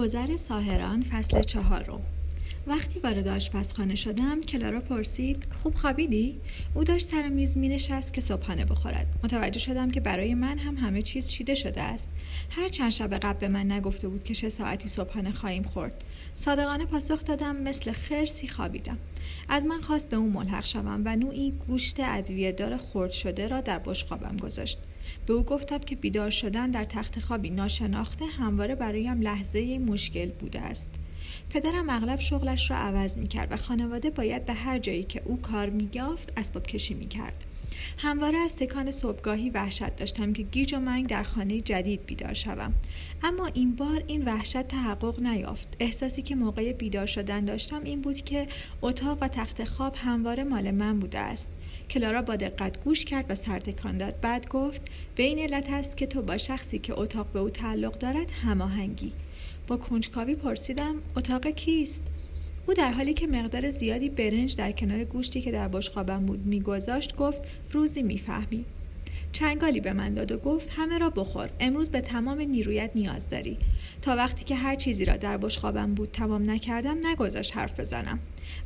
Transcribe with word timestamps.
گذر 0.00 0.36
ساهران 0.36 1.02
فصل 1.02 1.42
چهارم 1.42 2.00
وقتی 2.66 3.00
وارد 3.00 3.28
آشپزخانه 3.28 3.94
شدم 3.94 4.40
کلارا 4.40 4.80
پرسید 4.80 5.46
خوب 5.62 5.74
خوابیدی؟ 5.74 6.40
او 6.74 6.84
داشت 6.84 7.06
سر 7.06 7.28
میز 7.28 7.56
می 7.56 7.68
نشست 7.68 8.14
که 8.14 8.20
صبحانه 8.20 8.64
بخورد. 8.64 9.06
متوجه 9.24 9.60
شدم 9.60 9.90
که 9.90 10.00
برای 10.00 10.34
من 10.34 10.58
هم 10.58 10.74
همه 10.74 11.02
چیز 11.02 11.28
چیده 11.28 11.54
شده 11.54 11.82
است. 11.82 12.08
هر 12.50 12.68
چند 12.68 12.90
شب 12.90 13.14
قبل 13.14 13.38
به 13.38 13.48
من 13.48 13.72
نگفته 13.72 14.08
بود 14.08 14.24
که 14.24 14.34
چه 14.34 14.48
ساعتی 14.48 14.88
صبحانه 14.88 15.32
خواهیم 15.32 15.62
خورد. 15.62 16.04
صادقانه 16.36 16.86
پاسخ 16.86 17.24
دادم 17.24 17.56
مثل 17.56 17.92
خرسی 17.92 18.48
خوابیدم. 18.48 18.98
از 19.48 19.64
من 19.64 19.80
خواست 19.80 20.08
به 20.08 20.16
او 20.16 20.30
ملحق 20.30 20.66
شوم 20.66 21.02
و 21.04 21.16
نوعی 21.16 21.50
گوشت 21.50 21.96
ادویه 22.00 22.52
دار 22.52 22.76
خرد 22.76 23.10
شده 23.10 23.48
را 23.48 23.60
در 23.60 23.78
بشقابم 23.78 24.36
گذاشت. 24.36 24.78
به 25.26 25.32
او 25.32 25.42
گفتم 25.42 25.78
که 25.78 25.96
بیدار 25.96 26.30
شدن 26.30 26.70
در 26.70 26.84
تخت 26.84 27.20
خوابی 27.20 27.50
ناشناخته 27.50 28.24
همواره 28.26 28.74
برایم 28.74 29.20
لحظه 29.20 29.78
مشکل 29.78 30.30
بوده 30.30 30.60
است. 30.60 30.90
پدرم 31.50 31.90
اغلب 31.90 32.18
شغلش 32.18 32.70
را 32.70 32.76
عوض 32.76 33.16
می 33.16 33.28
کرد 33.28 33.52
و 33.52 33.56
خانواده 33.56 34.10
باید 34.10 34.46
به 34.46 34.52
هر 34.52 34.78
جایی 34.78 35.04
که 35.04 35.22
او 35.24 35.40
کار 35.40 35.70
می 35.70 35.88
یافت 35.92 36.32
اسباب 36.36 36.66
کشی 36.66 36.94
می 36.94 37.06
کرد. 37.06 37.44
همواره 37.98 38.38
از 38.38 38.56
تکان 38.56 38.90
صبحگاهی 38.90 39.50
وحشت 39.50 39.96
داشتم 39.96 40.32
که 40.32 40.42
گیج 40.42 40.74
و 40.74 40.78
منگ 40.78 41.06
در 41.06 41.22
خانه 41.22 41.60
جدید 41.60 42.06
بیدار 42.06 42.34
شوم. 42.34 42.74
اما 43.22 43.46
این 43.46 43.76
بار 43.76 44.04
این 44.06 44.24
وحشت 44.24 44.62
تحقق 44.62 45.20
نیافت. 45.20 45.68
احساسی 45.80 46.22
که 46.22 46.34
موقع 46.34 46.72
بیدار 46.72 47.06
شدن 47.06 47.44
داشتم 47.44 47.84
این 47.84 48.00
بود 48.00 48.22
که 48.22 48.46
اتاق 48.82 49.18
و 49.20 49.28
تخت 49.28 49.64
خواب 49.64 49.96
همواره 49.96 50.44
مال 50.44 50.70
من 50.70 50.98
بوده 50.98 51.18
است. 51.18 51.48
کلارا 51.90 52.22
با 52.22 52.36
دقت 52.36 52.84
گوش 52.84 53.04
کرد 53.04 53.24
و 53.28 53.34
سر 53.34 53.58
تکان 53.58 53.98
داد. 53.98 54.20
بعد 54.20 54.48
گفت 54.48 54.82
به 55.16 55.22
این 55.22 55.38
علت 55.38 55.70
است 55.70 55.96
که 55.96 56.06
تو 56.06 56.22
با 56.22 56.38
شخصی 56.38 56.78
که 56.78 56.98
اتاق 56.98 57.26
به 57.26 57.38
او 57.38 57.50
تعلق 57.50 57.98
دارد 57.98 58.30
هماهنگی. 58.30 59.12
با 59.66 59.76
کنجکاوی 59.76 60.34
پرسیدم 60.34 60.94
اتاق 61.16 61.46
کیست؟ 61.46 62.02
او 62.66 62.74
در 62.74 62.92
حالی 62.92 63.14
که 63.14 63.26
مقدار 63.26 63.70
زیادی 63.70 64.08
برنج 64.08 64.56
در 64.56 64.72
کنار 64.72 65.04
گوشتی 65.04 65.40
که 65.40 65.52
در 65.52 65.68
بشقابم 65.68 66.26
بود 66.26 66.46
میگذاشت 66.46 67.16
گفت 67.16 67.42
روزی 67.72 68.02
می‌فهمی. 68.02 68.64
چنگالی 69.32 69.80
به 69.80 69.92
من 69.92 70.14
داد 70.14 70.32
و 70.32 70.38
گفت 70.38 70.70
همه 70.76 70.98
را 70.98 71.10
بخور 71.10 71.50
امروز 71.60 71.90
به 71.90 72.00
تمام 72.00 72.40
نیرویت 72.40 72.90
نیاز 72.94 73.28
داری. 73.28 73.58
تا 74.02 74.16
وقتی 74.16 74.44
که 74.44 74.54
هر 74.54 74.76
چیزی 74.76 75.04
را 75.04 75.16
در 75.16 75.36
بشقابم 75.36 75.94
بود 75.94 76.10
تمام 76.12 76.50
نکردم 76.50 76.96
نگذاشت 77.06 77.56
حرف 77.56 77.80
بزنم. 77.80 78.18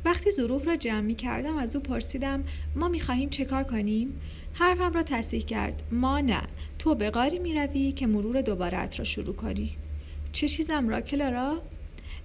وقتی 0.05 0.31
ظروف 0.31 0.67
را 0.67 0.75
جمع 0.75 1.01
می 1.01 1.15
کردم 1.15 1.57
از 1.57 1.75
او 1.75 1.81
پرسیدم 1.81 2.43
ما 2.75 2.89
می 2.89 2.99
خواهیم 2.99 3.29
چه 3.29 3.45
کار 3.45 3.63
کنیم؟ 3.63 4.21
حرفم 4.53 4.93
را 4.93 5.03
تصحیح 5.03 5.45
کرد 5.45 5.83
ما 5.91 6.19
نه 6.19 6.41
تو 6.79 6.95
به 6.95 7.09
قاری 7.09 7.39
می 7.39 7.53
روی 7.53 7.91
که 7.91 8.07
مرور 8.07 8.41
دوبارت 8.41 8.99
را 8.99 9.05
شروع 9.05 9.35
کنی. 9.35 9.77
چه 10.31 10.47
چیزم 10.47 10.89
را 10.89 11.01
کلارا؟ 11.01 11.61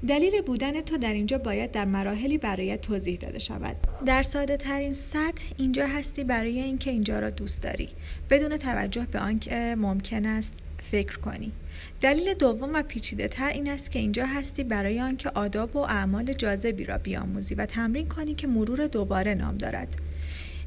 دلیل 0.08 0.42
بودن 0.46 0.80
تو 0.80 0.96
در 0.96 1.12
اینجا 1.12 1.38
باید 1.38 1.72
در 1.72 1.84
مراحلی 1.84 2.38
برایت 2.38 2.80
توضیح 2.80 3.18
داده 3.18 3.38
شود. 3.38 3.76
در 4.06 4.22
ساده 4.22 4.56
ترین 4.56 4.92
سطح 4.92 5.42
اینجا 5.56 5.86
هستی 5.86 6.24
برای 6.24 6.60
اینکه 6.60 6.90
اینجا 6.90 7.18
را 7.18 7.30
دوست 7.30 7.62
داری. 7.62 7.88
بدون 8.30 8.56
توجه 8.56 9.06
به 9.12 9.18
آنکه 9.18 9.74
ممکن 9.78 10.26
است 10.26 10.54
فکر 10.90 11.18
کنی. 11.18 11.52
دلیل 12.00 12.34
دوم 12.34 12.70
و 12.74 12.82
پیچیده 12.82 13.28
تر 13.28 13.50
این 13.50 13.68
است 13.68 13.90
که 13.90 13.98
اینجا 13.98 14.26
هستی 14.26 14.64
برای 14.64 15.00
آنکه 15.00 15.30
آداب 15.30 15.76
و 15.76 15.78
اعمال 15.78 16.32
جاذبی 16.32 16.84
را 16.84 16.98
بیاموزی 16.98 17.54
و 17.54 17.66
تمرین 17.66 18.08
کنی 18.08 18.34
که 18.34 18.46
مرور 18.46 18.86
دوباره 18.86 19.34
نام 19.34 19.56
دارد. 19.56 19.96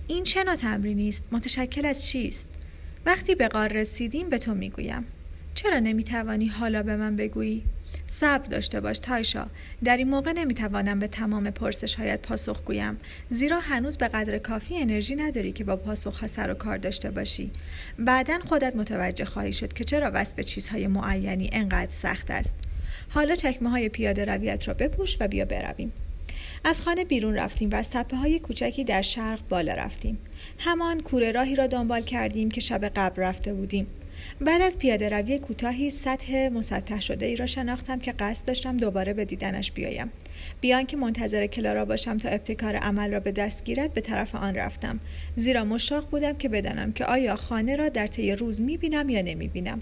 این 0.07 0.23
چه 0.23 0.43
نوع 0.43 0.55
تمرینی 0.55 1.09
است؟ 1.09 1.23
متشکل 1.31 1.85
از 1.85 2.05
چیست؟ 2.05 2.47
وقتی 3.05 3.35
به 3.35 3.47
قار 3.47 3.67
رسیدیم 3.73 4.29
به 4.29 4.37
تو 4.37 4.53
می‌گویم. 4.53 5.05
چرا 5.55 5.79
نمی‌توانی 5.79 6.45
حالا 6.47 6.83
به 6.83 6.95
من 6.95 7.15
بگویی؟ 7.15 7.63
صبر 8.19 8.45
داشته 8.45 8.79
باش 8.79 8.99
تایشا. 8.99 9.45
در 9.83 9.97
این 9.97 10.09
موقع 10.09 10.31
نمی‌توانم 10.31 10.99
به 10.99 11.07
تمام 11.07 11.51
پرسش 11.51 11.95
هایت 11.95 12.21
پاسخ 12.21 12.63
گویم. 12.63 12.99
زیرا 13.29 13.59
هنوز 13.59 13.97
به 13.97 14.07
قدر 14.07 14.37
کافی 14.37 14.77
انرژی 14.77 15.15
نداری 15.15 15.51
که 15.51 15.63
با 15.63 15.75
پاسخ 15.75 16.19
ها 16.19 16.27
سر 16.27 16.51
و 16.51 16.53
کار 16.53 16.77
داشته 16.77 17.11
باشی. 17.11 17.51
بعدا 17.99 18.39
خودت 18.39 18.75
متوجه 18.75 19.25
خواهی 19.25 19.53
شد 19.53 19.73
که 19.73 19.83
چرا 19.83 20.11
وصف 20.13 20.39
چیزهای 20.39 20.87
معینی 20.87 21.49
انقدر 21.53 21.91
سخت 21.91 22.31
است. 22.31 22.55
حالا 23.09 23.35
چکمه 23.35 23.69
های 23.69 23.89
پیاده 23.89 24.25
رویت 24.25 24.67
را 24.67 24.73
بپوش 24.73 25.17
و 25.19 25.27
بیا 25.27 25.45
برویم. 25.45 25.93
از 26.63 26.81
خانه 26.81 27.05
بیرون 27.05 27.35
رفتیم 27.35 27.69
و 27.69 27.75
از 27.75 27.89
تپه 27.89 28.17
های 28.17 28.39
کوچکی 28.39 28.83
در 28.83 29.01
شرق 29.01 29.39
بالا 29.49 29.73
رفتیم. 29.73 30.17
همان 30.59 31.01
کوره 31.01 31.31
راهی 31.31 31.55
را 31.55 31.67
دنبال 31.67 32.01
کردیم 32.01 32.51
که 32.51 32.61
شب 32.61 32.85
قبل 32.85 33.21
رفته 33.21 33.53
بودیم. 33.53 33.87
بعد 34.41 34.61
از 34.61 34.77
پیاده 34.77 35.09
روی 35.09 35.39
کوتاهی 35.39 35.89
سطح 35.89 36.49
مسطح 36.49 36.99
شده 36.99 37.25
ای 37.25 37.35
را 37.35 37.45
شناختم 37.45 37.99
که 37.99 38.11
قصد 38.11 38.47
داشتم 38.47 38.77
دوباره 38.77 39.13
به 39.13 39.25
دیدنش 39.25 39.71
بیایم. 39.71 40.11
بیان 40.61 40.85
که 40.85 40.97
منتظر 40.97 41.47
کلارا 41.47 41.85
باشم 41.85 42.17
تا 42.17 42.29
ابتکار 42.29 42.75
عمل 42.75 43.11
را 43.11 43.19
به 43.19 43.31
دست 43.31 43.65
گیرد 43.65 43.93
به 43.93 44.01
طرف 44.01 44.35
آن 44.35 44.55
رفتم. 44.55 44.99
زیرا 45.35 45.63
مشتاق 45.63 46.09
بودم 46.09 46.33
که 46.33 46.49
بدانم 46.49 46.93
که 46.93 47.05
آیا 47.05 47.35
خانه 47.35 47.75
را 47.75 47.89
در 47.89 48.07
طی 48.07 48.31
روز 48.31 48.61
می‌بینم 48.61 49.09
یا 49.09 49.21
نمی‌بینم. 49.21 49.81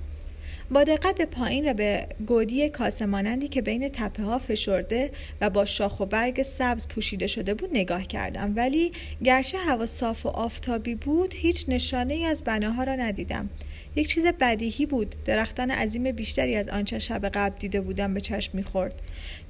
با 0.72 0.84
دقت 0.84 1.18
به 1.18 1.26
پایین 1.26 1.70
و 1.70 1.74
به 1.74 2.08
گودی 2.28 2.70
کاسه 2.70 3.06
مانندی 3.06 3.48
که 3.48 3.62
بین 3.62 3.90
تپه 3.90 4.24
ها 4.24 4.40
فشرده 4.40 5.12
و 5.42 5.50
با 5.50 5.66
شاخ 5.66 6.00
و 6.00 6.06
برگ 6.06 6.44
سبز 6.44 6.88
پوشیده 6.88 7.28
شده 7.28 7.54
بود 7.54 7.70
نگاه 7.74 8.04
کردم. 8.04 8.54
ولی 8.56 8.92
گرچه 9.24 9.58
هوا 9.58 9.86
صاف 9.86 10.26
و 10.26 10.30
آفتابی 10.30 10.96
بود 10.96 11.34
هیچ 11.34 11.66
نشانه 11.68 12.14
ای 12.14 12.26
از 12.26 12.44
بناها 12.44 12.84
را 12.84 12.96
ندیدم. 12.96 13.50
یک 13.96 14.08
چیز 14.08 14.26
بدیهی 14.26 14.86
بود. 14.86 15.16
درختان 15.26 15.72
عظیم 15.72 16.12
بیشتری 16.12 16.56
از 16.56 16.70
آنچه 16.70 17.00
شب 17.00 17.26
قبل 17.26 17.58
دیده 17.58 17.82
بودم 17.82 18.14
به 18.14 18.22
چشم 18.22 18.52
می‌خورد. 18.54 19.02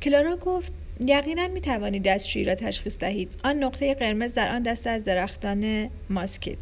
کلارا 0.02 0.36
گفت 0.38 0.74
یقینا 1.00 1.48
می 1.48 1.62
توانید 1.62 2.04
دستشویی 2.04 2.46
را 2.46 2.56
تشخیص 2.56 2.98
دهید. 2.98 3.36
آن 3.44 3.64
نقطه 3.64 3.94
قرمز 3.94 4.34
در 4.34 4.56
آن 4.56 4.64
دسته 4.64 4.90
از 4.90 5.04
درختان 5.04 5.90
ماسکیت. 6.10 6.58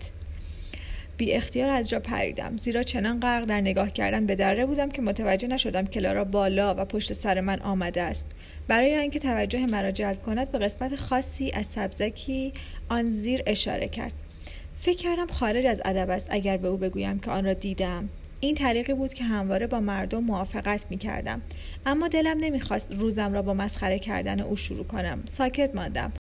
بی 1.18 1.32
اختیار 1.34 1.70
از 1.70 1.90
جا 1.90 2.00
پریدم. 2.00 2.58
زیرا 2.58 2.84
چنان 2.84 3.20
غرق 3.20 3.46
در 3.46 3.62
نگاه 3.62 3.92
کردن 3.92 4.26
به 4.26 4.36
دره 4.36 4.66
بودم 4.66 4.90
که 4.90 5.02
متوجه 5.02 5.48
نشدم 5.48 5.88
کلارا 5.88 6.24
بالا 6.24 6.76
و 6.76 6.86
پشت 6.86 7.14
سر 7.14 7.42
من 7.42 7.60
آمده 7.60 8.02
است. 8.02 8.26
برای 8.68 8.94
اینکه 8.96 9.20
توجه 9.20 9.66
مرا 9.66 9.92
جلب 9.92 10.22
کند 10.22 10.52
به 10.52 10.58
قسمت 10.58 10.96
خاصی 10.96 11.52
از 11.54 11.68
سبزکی 11.68 12.54
آن 12.90 13.10
زیر 13.10 13.44
اشاره 13.48 13.88
کرد. 13.88 14.14
فکر 14.82 14.98
کردم 14.98 15.28
خارج 15.28 15.66
از 15.66 15.82
ادب 15.86 16.10
است 16.10 16.28
اگر 16.30 16.58
به 16.58 16.68
او 16.68 16.78
بگویم 16.78 17.20
که 17.20 17.32
آن 17.32 17.46
را 17.46 17.54
دیدم. 17.54 18.10
این 18.40 18.56
طریقی 18.56 18.94
بود 18.94 19.14
که 19.14 19.24
همواره 19.24 19.68
با 19.68 19.80
مردم 19.80 20.24
موافقت 20.24 20.86
می 20.90 20.98
کردم 20.98 21.42
اما 21.86 22.08
دلم 22.08 22.38
نمی‌خواست 22.40 22.92
روزم 22.94 23.34
را 23.34 23.42
با 23.42 23.54
مسخره 23.54 24.00
کردن 24.00 24.40
او 24.40 24.56
شروع 24.56 24.86
کنم. 24.86 25.24
ساکت 25.26 25.76
ماندم. 25.76 26.12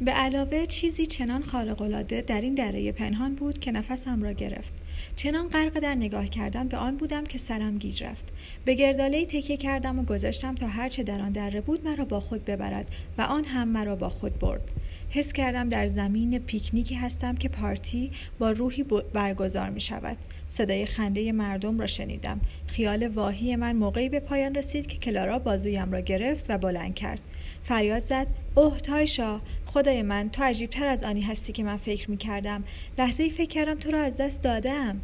به 0.00 0.10
علاوه 0.10 0.66
چیزی 0.66 1.06
چنان 1.06 1.42
خارق‌العاده 1.42 2.20
در 2.20 2.40
این 2.40 2.54
دره 2.54 2.92
پنهان 2.92 3.34
بود 3.34 3.58
که 3.58 3.72
نفسم 3.72 4.22
را 4.22 4.32
گرفت. 4.32 4.72
چنان 5.16 5.48
غرق 5.48 5.78
در 5.80 5.94
نگاه 5.94 6.26
کردن 6.26 6.68
به 6.68 6.76
آن 6.76 6.96
بودم 6.96 7.24
که 7.24 7.38
سرم 7.38 7.78
گیج 7.78 8.04
رفت. 8.04 8.24
به 8.64 8.74
گرداله 8.74 9.26
تکیه 9.26 9.56
کردم 9.56 9.98
و 9.98 10.04
گذاشتم 10.04 10.54
تا 10.54 10.66
هرچه 10.66 11.02
در 11.02 11.20
آن 11.20 11.32
دره 11.32 11.60
بود 11.60 11.84
مرا 11.88 12.04
با 12.04 12.20
خود 12.20 12.44
ببرد 12.44 12.86
و 13.18 13.22
آن 13.22 13.44
هم 13.44 13.68
مرا 13.68 13.96
با 13.96 14.08
خود 14.08 14.38
برد. 14.38 14.70
حس 15.10 15.32
کردم 15.32 15.68
در 15.68 15.86
زمین 15.86 16.38
پیکنیکی 16.38 16.94
هستم 16.94 17.34
که 17.34 17.48
پارتی 17.48 18.10
با 18.38 18.50
روحی 18.50 18.82
برگزار 19.12 19.70
می 19.70 19.80
شود. 19.80 20.16
صدای 20.48 20.86
خنده 20.86 21.32
مردم 21.32 21.80
را 21.80 21.86
شنیدم. 21.86 22.40
خیال 22.66 23.08
واهی 23.08 23.56
من 23.56 23.76
موقعی 23.76 24.08
به 24.08 24.20
پایان 24.20 24.54
رسید 24.54 24.86
که 24.86 24.98
کلارا 24.98 25.38
بازویم 25.38 25.92
را 25.92 26.00
گرفت 26.00 26.46
و 26.48 26.58
بلند 26.58 26.94
کرد. 26.94 27.20
فریاد 27.64 28.00
زد 28.00 28.26
اوه 28.54 28.80
تایشا! 28.80 29.40
خدای 29.74 30.02
من 30.02 30.30
تو 30.30 30.42
عجیبتر 30.42 30.86
از 30.86 31.04
آنی 31.04 31.20
هستی 31.20 31.52
که 31.52 31.62
من 31.62 31.76
فکر 31.76 32.10
می 32.10 32.16
کردم 32.16 32.64
لحظه 32.98 33.22
ای 33.22 33.30
فکر 33.30 33.48
کردم 33.48 33.74
تو 33.74 33.90
را 33.90 34.00
از 34.00 34.16
دست 34.16 34.42
دادم. 34.42 35.00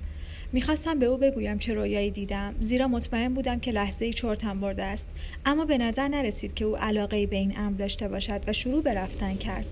می‌خواستم 0.53 0.99
به 0.99 1.06
او 1.06 1.17
بگویم 1.17 1.59
چه 1.59 1.75
رویایی 1.75 2.11
دیدم. 2.11 2.55
زیرا 2.61 2.89
مطمئن 2.89 3.34
بودم 3.34 3.61
که 3.61 3.71
لحظه 3.71 4.05
ای 4.05 4.12
چرتم 4.12 4.61
برده 4.61 4.84
است. 4.84 5.09
اما 5.47 5.65
به 5.65 5.79
نظر 5.79 6.09
نرسید 6.09 6.55
که 6.55 6.65
او 6.65 6.76
علاقه 6.76 7.26
به 7.26 7.37
این 7.37 7.59
امر 7.59 7.76
داشته 7.76 8.09
باشد 8.09 8.41
و 8.47 8.53
شروع 8.53 8.82
به 8.82 8.94
رفتن 8.94 9.37
کرد. 9.37 9.67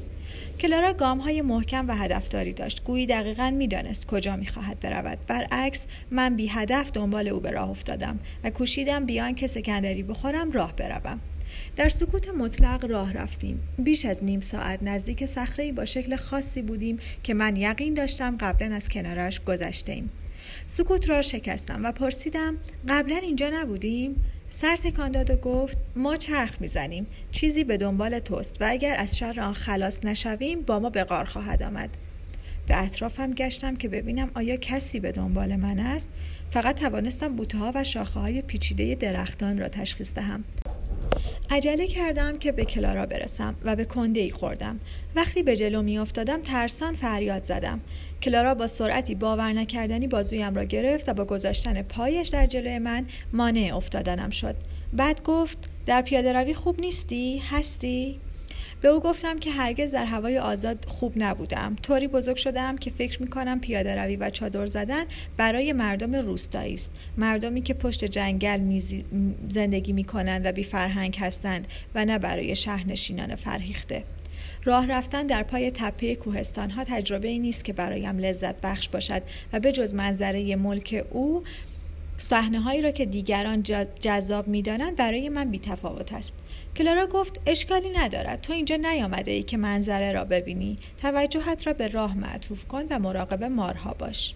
کلارا 0.61 0.93
گام 0.93 1.19
های 1.19 1.43
محکم 1.43 1.89
و 1.89 1.93
هدفداری 1.93 2.53
داشت. 2.53 2.85
گویی 2.85 3.07
دقیقا 3.07 3.51
می‌دانست 3.51 4.07
کجا 4.07 4.37
می‌خواهد 4.37 4.81
برود. 4.81 5.19
برعکس 5.27 5.87
من 6.11 6.37
بی 6.37 6.47
هدف 6.47 6.93
دنبال 6.93 7.29
او 7.29 7.41
به 7.41 7.51
راه 7.51 7.71
افتادم 7.71 8.19
و 8.45 8.51
کوشیدم 8.51 9.07
بیان 9.07 9.35
که 9.35 9.47
سکندری 9.47 10.03
بخورم 10.03 10.53
راه 10.53 10.77
بروم. 10.77 11.21
در 11.77 11.89
سکوت 11.89 12.29
مطلق 12.29 12.85
راه 12.85 13.13
رفتیم. 13.13 13.61
بیش 13.79 14.05
از 14.05 14.25
نیم 14.25 14.41
ساعت 14.41 14.83
نزدیک 14.83 15.27
صخره 15.27 15.73
با 15.73 15.85
شکل 15.85 16.17
خاصی 16.17 16.63
بودیم 16.63 16.99
که 17.23 17.35
من 17.35 17.57
یقین 17.57 17.95
داشتم 17.95 18.37
قبلا 18.37 18.77
از 18.77 18.89
کنارش 18.89 19.41
گذشته 19.41 19.93
ایم 19.93 20.11
سکوت 20.67 21.09
را 21.09 21.23
شکستم 21.23 21.85
و 21.85 21.93
پرسیدم 21.93 22.57
قبلا 22.89 23.17
اینجا 23.17 23.51
نبودیم؟ 23.55 24.23
سر 24.49 24.77
تکان 24.77 25.11
داد 25.11 25.31
و 25.31 25.37
گفت 25.37 25.79
ما 25.97 26.17
چرخ 26.17 26.61
می‌زنیم 26.61 27.07
چیزی 27.31 27.65
به 27.65 27.77
دنبال 27.77 28.19
توست 28.19 28.57
و 28.61 28.67
اگر 28.69 28.97
از 28.99 29.19
شر 29.19 29.41
آن 29.41 29.55
خلاص 29.55 30.05
نشویم 30.05 30.61
با 30.61 30.79
ما 30.79 30.91
به 30.91 31.05
غار 31.05 31.25
خواهد 31.25 31.63
آمد. 31.63 31.97
به 32.67 32.83
اطرافم 32.83 33.35
گشتم 33.35 33.77
که 33.77 33.89
ببینم 33.89 34.31
آیا 34.35 34.57
کسی 34.57 35.01
به 35.01 35.13
دنبال 35.13 35.57
من 35.57 35.79
است. 35.79 36.09
فقط 36.51 36.81
توانستم 36.81 37.37
بوته 37.37 37.59
و 37.75 37.85
شاخه 37.85 38.21
های 38.21 38.43
پیچیده 38.43 38.95
درختان 38.95 39.59
را 39.59 39.69
تشخیص 39.69 40.15
دهم. 40.15 40.45
عجله 41.51 41.87
کردم 41.87 42.39
که 42.39 42.53
به 42.53 42.65
کلارا 42.65 43.07
برسم 43.07 43.55
و 43.65 43.77
به 43.77 43.85
کنده 43.85 44.21
ای 44.21 44.31
خوردم 44.31 44.81
وقتی 45.17 45.43
به 45.43 45.57
جلو 45.57 45.83
می 45.83 45.99
افتادم 45.99 46.43
ترسان 46.43 46.95
فریاد 46.95 47.45
زدم 47.45 47.81
کلارا 48.23 48.55
با 48.55 48.67
سرعتی 48.67 49.15
باور 49.15 49.53
نکردنی 49.53 50.07
بازویم 50.07 50.55
را 50.55 50.65
گرفت 50.65 51.09
و 51.09 51.15
با 51.15 51.25
گذاشتن 51.25 51.83
پایش 51.83 52.29
در 52.29 52.47
جلوی 52.47 52.79
من 52.79 53.07
مانع 53.33 53.77
افتادنم 53.77 54.31
شد 54.31 54.57
بعد 54.93 55.23
گفت 55.23 55.59
در 55.87 56.03
پیاده 56.03 56.33
روی 56.33 56.55
خوب 56.55 56.81
نیستی؟ 56.81 57.39
هستی؟ 57.39 58.21
به 58.81 58.89
او 58.89 59.01
گفتم 59.01 59.39
که 59.39 59.51
هرگز 59.51 59.93
در 59.93 60.05
هوای 60.05 60.39
آزاد 60.39 60.85
خوب 60.89 61.13
نبودم. 61.17 61.77
طوری 61.83 62.09
بزرگ 62.09 62.37
شدم 62.37 62.77
که 62.77 62.91
فکر 62.91 63.23
می 63.23 63.29
کنم 63.29 63.61
پیاده 63.61 63.95
روی 63.95 64.17
و 64.17 64.31
چادر 64.31 64.67
زدن 64.67 65.05
برای 65.37 65.73
مردم 65.73 66.15
روستایی 66.15 66.75
است. 66.75 66.91
مردمی 67.17 67.63
که 67.63 67.75
پشت 67.75 68.05
جنگل 68.05 68.81
زندگی 69.49 69.93
می 69.93 70.05
کنند 70.05 70.47
و 70.47 70.53
بی 70.53 70.65
فرهنگ 70.65 71.17
هستند 71.21 71.69
و 71.95 72.05
نه 72.05 72.19
برای 72.19 72.57
شهرنشینان 72.57 73.37
فرهیخته. 73.37 74.05
راه 74.65 74.87
رفتن 74.87 75.27
در 75.27 75.43
پای 75.43 75.71
تپه 75.71 76.15
کوهستان 76.15 76.71
ها 76.71 76.85
تجربه 76.85 77.29
ای 77.29 77.39
نیست 77.39 77.65
که 77.65 77.73
برایم 77.73 78.19
لذت 78.19 78.61
بخش 78.61 78.89
باشد 78.89 79.23
و 79.53 79.61
به 79.61 79.73
جز 79.73 79.95
منظره 79.95 80.57
ملک 80.57 81.05
او 81.11 81.45
صحنه 82.19 82.61
هایی 82.61 82.81
را 82.81 82.91
که 82.91 83.07
دیگران 83.07 83.63
جذاب 84.01 84.49
می‌دانند 84.49 84.97
برای 84.97 85.29
من 85.29 85.51
بیتفاوت 85.51 86.13
است. 86.13 86.33
کلارا 86.77 87.07
گفت 87.07 87.41
اشکالی 87.47 87.91
ندارد. 87.91 88.41
تو 88.41 88.53
اینجا 88.53 88.77
نیامده 88.77 89.31
ای 89.31 89.43
که 89.43 89.57
منظره 89.57 90.13
را 90.13 90.25
ببینی. 90.25 90.79
توجهت 91.03 91.67
را 91.67 91.73
به 91.73 91.87
راه 91.87 92.19
معطوف 92.19 92.65
کن 92.65 92.85
و 92.91 92.99
مراقب 92.99 93.45
مارها 93.45 93.95
باش. 93.95 94.35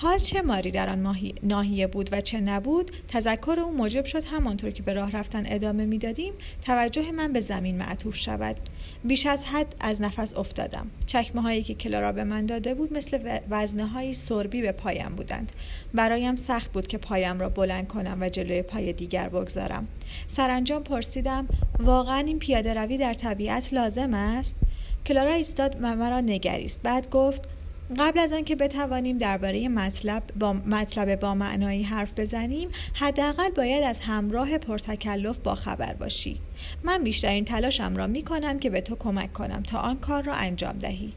حال 0.00 0.18
چه 0.18 0.42
ماری 0.42 0.70
در 0.70 0.88
آن 0.88 1.16
ناحیه 1.42 1.86
بود 1.86 2.08
و 2.12 2.20
چه 2.20 2.40
نبود؟ 2.40 2.90
تذکر 3.08 3.60
او 3.60 3.76
موجب 3.76 4.04
شد 4.04 4.24
همانطور 4.24 4.70
که 4.70 4.82
به 4.82 4.92
راه 4.92 5.10
رفتن 5.10 5.44
ادامه 5.46 5.84
می‌دادیم 5.84 6.32
توجه 6.62 7.12
من 7.12 7.32
به 7.32 7.40
زمین 7.40 7.78
معطوف 7.78 8.16
شود. 8.16 8.56
بیش 9.04 9.26
از 9.26 9.44
حد 9.44 9.74
از 9.80 10.00
نفس 10.00 10.34
افتادم. 10.36 10.86
چکمه 11.06 11.42
هایی 11.42 11.62
که 11.62 11.74
کلارا 11.74 12.12
به 12.12 12.24
من 12.24 12.46
داده 12.46 12.74
بود 12.74 12.92
مثل 12.92 13.38
وزنه 13.50 13.86
های 13.86 14.12
سربی 14.12 14.62
به 14.62 14.72
پایم 14.72 15.14
بودند. 15.16 15.52
برایم 15.94 16.36
سخت 16.36 16.72
بود 16.72 16.86
که 16.86 16.98
پایم 16.98 17.40
را 17.40 17.48
بلند 17.48 17.88
کنم 17.88 18.18
و 18.20 18.28
جلوی 18.28 18.62
پای 18.62 18.92
دیگر 18.92 19.28
بگذارم. 19.28 19.88
سرانجام 20.26 20.82
پرسیدم 20.82 21.48
واقعا 21.78 22.18
این 22.18 22.38
پیاده 22.38 22.74
روی 22.74 22.98
در 22.98 23.14
طبیعت 23.14 23.72
لازم 23.72 24.14
است؟ 24.14 24.56
کلارا 25.06 25.34
ایستاد 25.34 25.76
و 25.80 25.96
مرا 25.96 26.20
نگریست. 26.20 26.80
بعد 26.82 27.10
گفت 27.10 27.48
قبل 27.96 28.18
از 28.18 28.32
آنکه 28.32 28.56
بتوانیم 28.56 29.18
درباره 29.18 29.68
مطلب 29.68 30.22
با 30.40 30.52
مطلب 30.52 31.20
با 31.20 31.34
معنایی 31.34 31.82
حرف 31.82 32.12
بزنیم 32.16 32.68
حداقل 32.94 33.50
باید 33.50 33.84
از 33.84 34.00
همراه 34.00 34.58
پرتکلف 34.58 35.38
با 35.38 35.54
خبر 35.54 35.92
باشی. 35.92 36.40
من 36.82 37.04
بیشترین 37.04 37.44
تلاشم 37.44 37.96
را 37.96 38.06
می 38.06 38.22
کنم 38.22 38.58
که 38.58 38.70
به 38.70 38.80
تو 38.80 38.96
کمک 38.96 39.32
کنم 39.32 39.62
تا 39.62 39.78
آن 39.78 39.96
کار 39.98 40.22
را 40.22 40.34
انجام 40.34 40.78
دهی. 40.78 41.12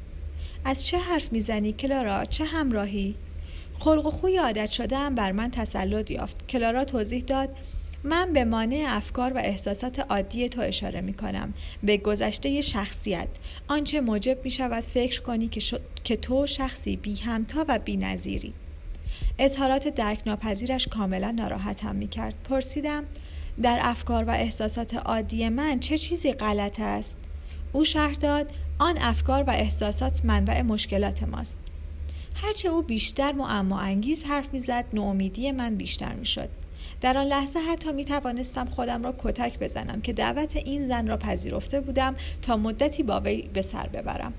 از 0.65 0.87
چه 0.87 0.97
حرف 0.97 1.31
می‌زنی 1.31 1.73
کلارا؟ 1.73 2.25
چه 2.25 2.45
همراهی؟ 2.45 3.15
خلق 3.79 4.05
و 4.05 4.11
خوی 4.11 4.37
عادت 4.37 4.71
شده 4.71 5.09
بر 5.09 5.31
من 5.31 5.51
تسلط 5.51 6.11
یافت. 6.11 6.47
کلارا 6.47 6.85
توضیح 6.85 7.23
داد 7.23 7.49
من 8.03 8.33
به 8.33 8.45
مانع 8.45 8.85
افکار 8.87 9.33
و 9.33 9.37
احساسات 9.37 9.99
عادی 9.99 10.49
تو 10.49 10.61
اشاره 10.61 11.01
می 11.01 11.13
کنم 11.13 11.53
به 11.83 11.97
گذشته 11.97 12.61
شخصیت. 12.61 13.27
آنچه 13.67 14.01
موجب 14.01 14.37
می 14.43 14.51
شود 14.51 14.83
فکر 14.83 15.21
کنی 15.21 15.47
که, 15.47 15.79
که 16.03 16.15
تو 16.15 16.47
شخصی 16.47 16.95
بی 16.95 17.15
همتا 17.15 17.65
و 17.67 17.79
بی 17.79 17.97
نظیری. 17.97 18.53
اظهارات 19.39 19.87
درک 19.87 20.21
ناپذیرش 20.25 20.87
کاملا 20.87 21.31
ناراحتم 21.31 21.95
می 21.95 22.07
کرد 22.07 22.33
پرسیدم 22.49 23.03
در 23.61 23.79
افکار 23.81 24.23
و 24.23 24.29
احساسات 24.29 24.93
عادی 24.93 25.49
من 25.49 25.79
چه 25.79 25.97
چیزی 25.97 26.33
غلط 26.33 26.79
است؟ 26.79 27.17
او 27.73 27.83
شرح 27.83 28.13
داد 28.13 28.51
آن 28.79 28.97
افکار 28.97 29.43
و 29.43 29.49
احساسات 29.49 30.25
منبع 30.25 30.61
مشکلات 30.61 31.23
ماست. 31.23 31.57
هرچه 32.35 32.69
او 32.69 32.81
بیشتر 32.81 33.31
معما 33.31 33.79
انگیز 33.79 34.23
حرف 34.23 34.53
می‌زد 34.53 34.85
نومیدی 34.93 35.51
من 35.51 35.75
بیشتر 35.75 36.13
می‌شد. 36.13 36.49
در 37.01 37.17
آن 37.17 37.27
لحظه 37.27 37.59
حتی 37.59 37.91
می 37.91 38.05
توانستم 38.05 38.65
خودم 38.65 39.03
را 39.03 39.15
کتک 39.17 39.59
بزنم 39.59 40.01
که 40.01 40.13
دعوت 40.13 40.55
این 40.57 40.87
زن 40.87 41.07
را 41.07 41.17
پذیرفته 41.17 41.81
بودم 41.81 42.15
تا 42.41 42.57
مدتی 42.57 43.03
با 43.03 43.19
وی 43.19 43.41
به 43.53 43.61
سر 43.61 43.87
ببرم. 43.87 44.33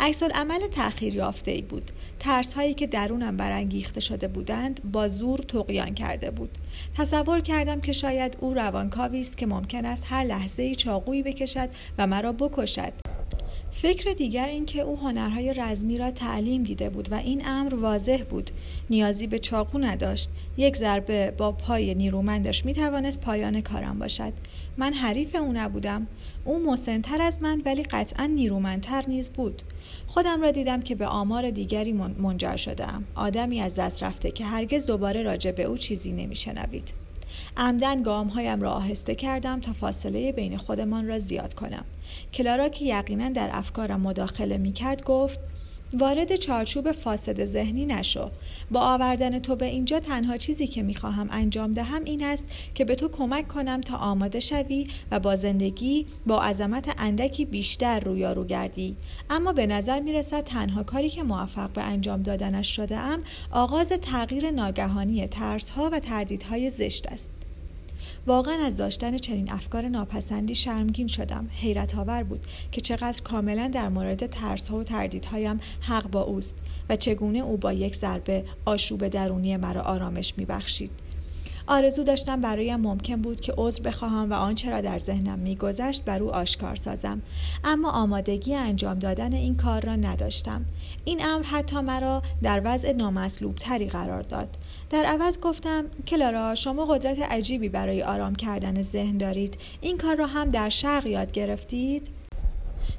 عکس 0.00 0.22
عمل 0.22 0.66
تأخیر 0.66 1.14
یافته 1.14 1.50
ای 1.50 1.62
بود. 1.62 1.90
ترس 2.18 2.52
هایی 2.52 2.74
که 2.74 2.86
درونم 2.86 3.36
برانگیخته 3.36 4.00
شده 4.00 4.28
بودند 4.28 4.92
با 4.92 5.08
زور 5.08 5.38
تقیان 5.38 5.94
کرده 5.94 6.30
بود. 6.30 6.58
تصور 6.96 7.40
کردم 7.40 7.80
که 7.80 7.92
شاید 7.92 8.36
او 8.40 8.54
روانکاوی 8.54 9.20
است 9.20 9.38
که 9.38 9.46
ممکن 9.46 9.84
است 9.84 10.04
هر 10.06 10.24
لحظه 10.24 10.74
چاقویی 10.74 11.22
بکشد 11.22 11.68
و 11.98 12.06
مرا 12.06 12.32
بکشد. 12.32 12.92
فکر 13.72 14.12
دیگر 14.12 14.48
این 14.48 14.66
که 14.66 14.80
او 14.80 14.98
هنرهای 14.98 15.54
رزمی 15.54 15.98
را 15.98 16.10
تعلیم 16.10 16.62
دیده 16.62 16.90
بود 16.90 17.12
و 17.12 17.14
این 17.14 17.42
امر 17.46 17.74
واضح 17.74 18.22
بود. 18.30 18.50
نیازی 18.90 19.26
به 19.26 19.38
چاقو 19.38 19.78
نداشت. 19.78 20.30
یک 20.56 20.76
ضربه 20.76 21.30
با 21.30 21.52
پای 21.52 21.94
نیرومندش 21.94 22.64
می 22.64 22.72
توانست 22.72 23.20
پایان 23.20 23.60
کارم 23.60 23.98
باشد. 23.98 24.32
من 24.76 24.92
حریف 24.92 25.34
او 25.34 25.52
نبودم. 25.52 26.06
او 26.44 26.72
مسنتر 26.72 27.22
از 27.22 27.42
من 27.42 27.62
ولی 27.64 27.82
قطعا 27.82 28.26
نیرومندتر 28.26 29.04
نیز 29.08 29.30
بود. 29.30 29.62
خودم 30.06 30.42
را 30.42 30.50
دیدم 30.50 30.80
که 30.80 30.94
به 30.94 31.06
آمار 31.06 31.50
دیگری 31.50 31.92
منجر 31.92 32.56
شدم 32.56 33.04
آدمی 33.14 33.60
از 33.60 33.74
دست 33.74 34.02
رفته 34.02 34.30
که 34.30 34.44
هرگز 34.44 34.86
دوباره 34.86 35.22
راجع 35.22 35.50
به 35.50 35.62
او 35.62 35.76
چیزی 35.76 36.12
نمیشنوید. 36.12 36.92
عمدن 37.56 38.02
گامهایم 38.02 38.60
را 38.60 38.70
آهسته 38.70 39.14
کردم 39.14 39.60
تا 39.60 39.72
فاصله 39.72 40.32
بین 40.32 40.56
خودمان 40.56 41.08
را 41.08 41.18
زیاد 41.18 41.54
کنم. 41.54 41.84
کلارا 42.32 42.68
که 42.68 42.84
یقینا 42.84 43.28
در 43.28 43.50
افکارم 43.52 44.00
مداخله 44.00 44.56
می 44.56 44.72
کرد 44.72 45.04
گفت 45.04 45.40
وارد 45.94 46.36
چارچوب 46.36 46.92
فاسد 46.92 47.44
ذهنی 47.44 47.86
نشو. 47.86 48.30
با 48.70 48.80
آوردن 48.80 49.38
تو 49.38 49.56
به 49.56 49.66
اینجا 49.66 50.00
تنها 50.00 50.36
چیزی 50.36 50.66
که 50.66 50.82
می‌خواهم 50.82 51.28
انجام 51.30 51.72
دهم 51.72 52.04
این 52.04 52.24
است 52.24 52.46
که 52.74 52.84
به 52.84 52.94
تو 52.94 53.08
کمک 53.08 53.48
کنم 53.48 53.80
تا 53.80 53.96
آماده 53.96 54.40
شوی 54.40 54.86
و 55.10 55.20
با 55.20 55.36
زندگی 55.36 56.06
با 56.26 56.42
عظمت 56.42 56.94
اندکی 56.98 57.44
بیشتر 57.44 58.00
رویارو 58.00 58.44
گردی. 58.44 58.96
اما 59.30 59.52
به 59.52 59.66
نظر 59.66 60.00
می‌رسد 60.00 60.44
تنها 60.44 60.82
کاری 60.82 61.10
که 61.10 61.22
موفق 61.22 61.70
به 61.70 61.82
انجام 61.82 62.22
دادنش 62.22 62.76
شده 62.76 62.96
ام 62.96 63.22
آغاز 63.50 63.88
تغییر 63.88 64.50
ناگهانی 64.50 65.26
ترس 65.26 65.70
ها 65.70 65.90
و 65.92 65.98
تردیدهای 65.98 66.70
زشت 66.70 67.06
است. 67.06 67.30
واقعا 68.26 68.54
از 68.66 68.76
داشتن 68.76 69.18
چنین 69.18 69.52
افکار 69.52 69.88
ناپسندی 69.88 70.54
شرمگین 70.54 71.06
شدم. 71.06 71.48
حیرت 71.50 71.98
آور 71.98 72.22
بود 72.22 72.46
که 72.72 72.80
چقدر 72.80 73.22
کاملا 73.22 73.70
در 73.74 73.88
مورد 73.88 74.26
ترس 74.26 74.68
ها 74.68 74.76
و 74.76 74.84
تردیدهایم 74.84 75.60
حق 75.80 76.10
با 76.10 76.20
اوست 76.20 76.54
و 76.88 76.96
چگونه 76.96 77.38
او 77.38 77.56
با 77.56 77.72
یک 77.72 77.96
ضربه 77.96 78.44
آشوب 78.64 79.08
درونی 79.08 79.56
مرا 79.56 79.82
آرامش 79.82 80.34
میبخشید. 80.36 80.90
آرزو 81.66 82.02
داشتم 82.02 82.40
برایم 82.40 82.80
ممکن 82.80 83.16
بود 83.16 83.40
که 83.40 83.54
عذر 83.56 83.82
بخواهم 83.82 84.30
و 84.30 84.34
آنچه 84.34 84.70
را 84.70 84.80
در 84.80 84.98
ذهنم 84.98 85.38
میگذشت 85.38 86.04
بر 86.04 86.22
او 86.22 86.34
آشکار 86.34 86.76
سازم. 86.76 87.22
اما 87.64 87.90
آمادگی 87.90 88.54
انجام 88.54 88.98
دادن 88.98 89.32
این 89.32 89.56
کار 89.56 89.86
را 89.86 89.96
نداشتم. 89.96 90.64
این 91.04 91.26
امر 91.26 91.42
حتی 91.44 91.80
مرا 91.80 92.22
در 92.42 92.62
وضع 92.64 92.92
نامطلوب 92.92 93.54
تری 93.54 93.88
قرار 93.88 94.22
داد. 94.22 94.48
در 94.90 95.04
عوض 95.04 95.38
گفتم 95.40 95.84
کلارا 96.06 96.54
شما 96.54 96.84
قدرت 96.84 97.18
عجیبی 97.22 97.68
برای 97.68 98.02
آرام 98.02 98.34
کردن 98.34 98.82
ذهن 98.82 99.18
دارید. 99.18 99.58
این 99.80 99.98
کار 99.98 100.16
را 100.16 100.26
هم 100.26 100.48
در 100.48 100.68
شرق 100.68 101.06
یاد 101.06 101.32
گرفتید؟ 101.32 102.08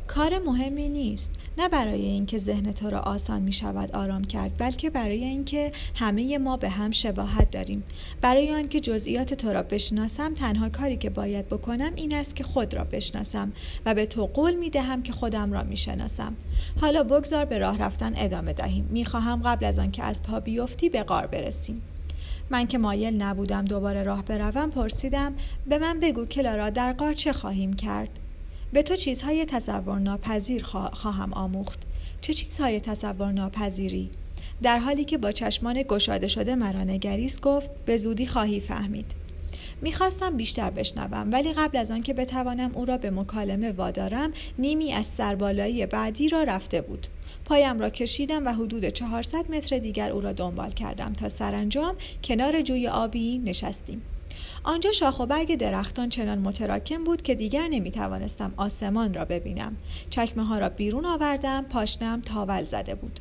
کار 0.08 0.40
مهمی 0.40 0.90
نیست. 0.90 1.32
نه 1.58 1.70
برای 1.70 2.06
اینکه 2.06 2.38
ذهن 2.38 2.72
تو 2.72 2.90
را 2.90 3.00
آسان 3.00 3.42
می 3.42 3.54
شود 3.54 3.92
آرام 3.92 4.24
کرد 4.24 4.58
بلکه 4.58 4.90
برای 4.90 5.24
اینکه 5.24 5.72
همه 5.96 6.38
ما 6.38 6.58
به 6.58 6.70
هم 6.70 6.92
شباهت 6.92 7.52
داریم. 7.52 7.84
برای 8.22 8.54
آنکه 8.56 8.80
جزئیات 8.80 9.34
تو 9.34 9.54
را 9.54 9.64
بشناسم 9.64 10.34
تنها 10.34 10.70
کاری 10.70 10.98
که 10.98 11.10
باید 11.10 11.50
بکنم 11.50 11.92
این 11.96 12.14
است 12.14 12.36
که 12.36 12.44
خود 12.44 12.74
را 12.74 12.84
بشناسم 12.84 13.52
و 13.86 13.94
به 13.94 14.06
تو 14.06 14.26
قول 14.26 14.56
می 14.56 14.70
دهم 14.70 15.04
که 15.04 15.14
خودم 15.14 15.54
را 15.54 15.64
می 15.64 15.78
شناسم 15.78 16.36
حالا 16.82 17.04
بگذار 17.04 17.46
به 17.46 17.58
راه 17.58 17.78
رفتن 17.78 18.14
ادامه 18.16 18.54
دهیم. 18.54 18.90
می 18.92 19.06
خواهم 19.06 19.42
قبل 19.42 19.66
از 19.66 19.80
آنکه 19.80 20.04
از 20.04 20.24
پا 20.24 20.40
بیفتی 20.40 20.90
به 20.90 21.04
قار 21.04 21.28
برسیم. 21.28 21.82
من 22.50 22.68
که 22.68 22.78
مایل 22.78 23.22
نبودم 23.22 23.66
دوباره 23.66 24.04
راه 24.04 24.26
بروم 24.26 24.70
پرسیدم 24.70 25.34
به 25.68 25.78
من 25.78 26.00
بگو 26.00 26.26
کلارا 26.26 26.70
در 26.70 26.94
قار 26.94 27.14
چه 27.14 27.34
خواهیم 27.34 27.74
کرد؟ 27.74 28.20
به 28.74 28.84
تو 28.84 28.96
چیزهای 28.96 29.46
تصور 29.46 30.00
ناپذیر 30.00 30.64
خواهم 30.64 31.34
آموخت. 31.34 31.80
چه 32.22 32.34
چیزهای 32.34 32.80
تصور 32.80 33.32
ناپذیری 33.32 34.10
در 34.62 34.78
حالی 34.78 35.06
که 35.06 35.18
با 35.18 35.32
چشمان 35.32 35.84
گشاده 35.88 36.28
شده 36.28 36.56
مرا 36.56 36.84
نگریست 36.84 37.42
گفت 37.42 37.72
به 37.86 37.98
زودی 37.98 38.28
خواهی 38.28 38.60
فهمید. 38.60 39.06
می‌خواستم 39.82 40.38
بیشتر 40.38 40.70
بشنوم 40.70 41.30
ولی 41.32 41.54
قبل 41.54 41.78
از 41.78 41.92
آنکه 41.92 42.14
بتوانم 42.14 42.72
او 42.74 42.86
را 42.86 42.98
به 42.98 43.12
مکالمه 43.12 43.72
وادارم 43.72 44.34
نیمی 44.60 44.94
از 44.94 45.06
سربالایی 45.06 45.86
بعدی 45.86 46.30
را 46.30 46.44
رفته 46.44 46.82
بود. 46.82 47.08
پایم 47.46 47.80
را 47.80 47.90
کشیدم 47.90 48.48
و 48.48 48.54
حدود 48.54 48.86
400 48.90 49.52
متر 49.52 49.78
دیگر 49.78 50.10
او 50.10 50.22
را 50.22 50.34
دنبال 50.34 50.72
کردم 50.72 51.14
تا 51.14 51.30
سرانجام 51.30 51.96
کنار 52.24 52.62
جوی 52.62 52.88
آبی 52.88 53.38
نشستیم. 53.38 54.02
آنجا 54.64 54.92
شاخ 54.92 55.20
و 55.20 55.26
برگ 55.26 55.56
درختان 55.56 56.10
چنان 56.10 56.40
متراکم 56.40 57.04
بود 57.04 57.22
که 57.22 57.36
دیگر 57.36 57.68
نمی 57.68 57.92
توانستم 57.92 58.54
آسمان 58.58 59.14
را 59.14 59.26
ببینم. 59.26 59.78
چکمه 60.10 60.46
ها 60.46 60.58
را 60.58 60.70
بیرون 60.70 61.06
آوردم 61.06 61.64
پاشنم 61.64 62.22
تاول 62.22 62.66
زده 62.66 62.96
بود. 62.96 63.20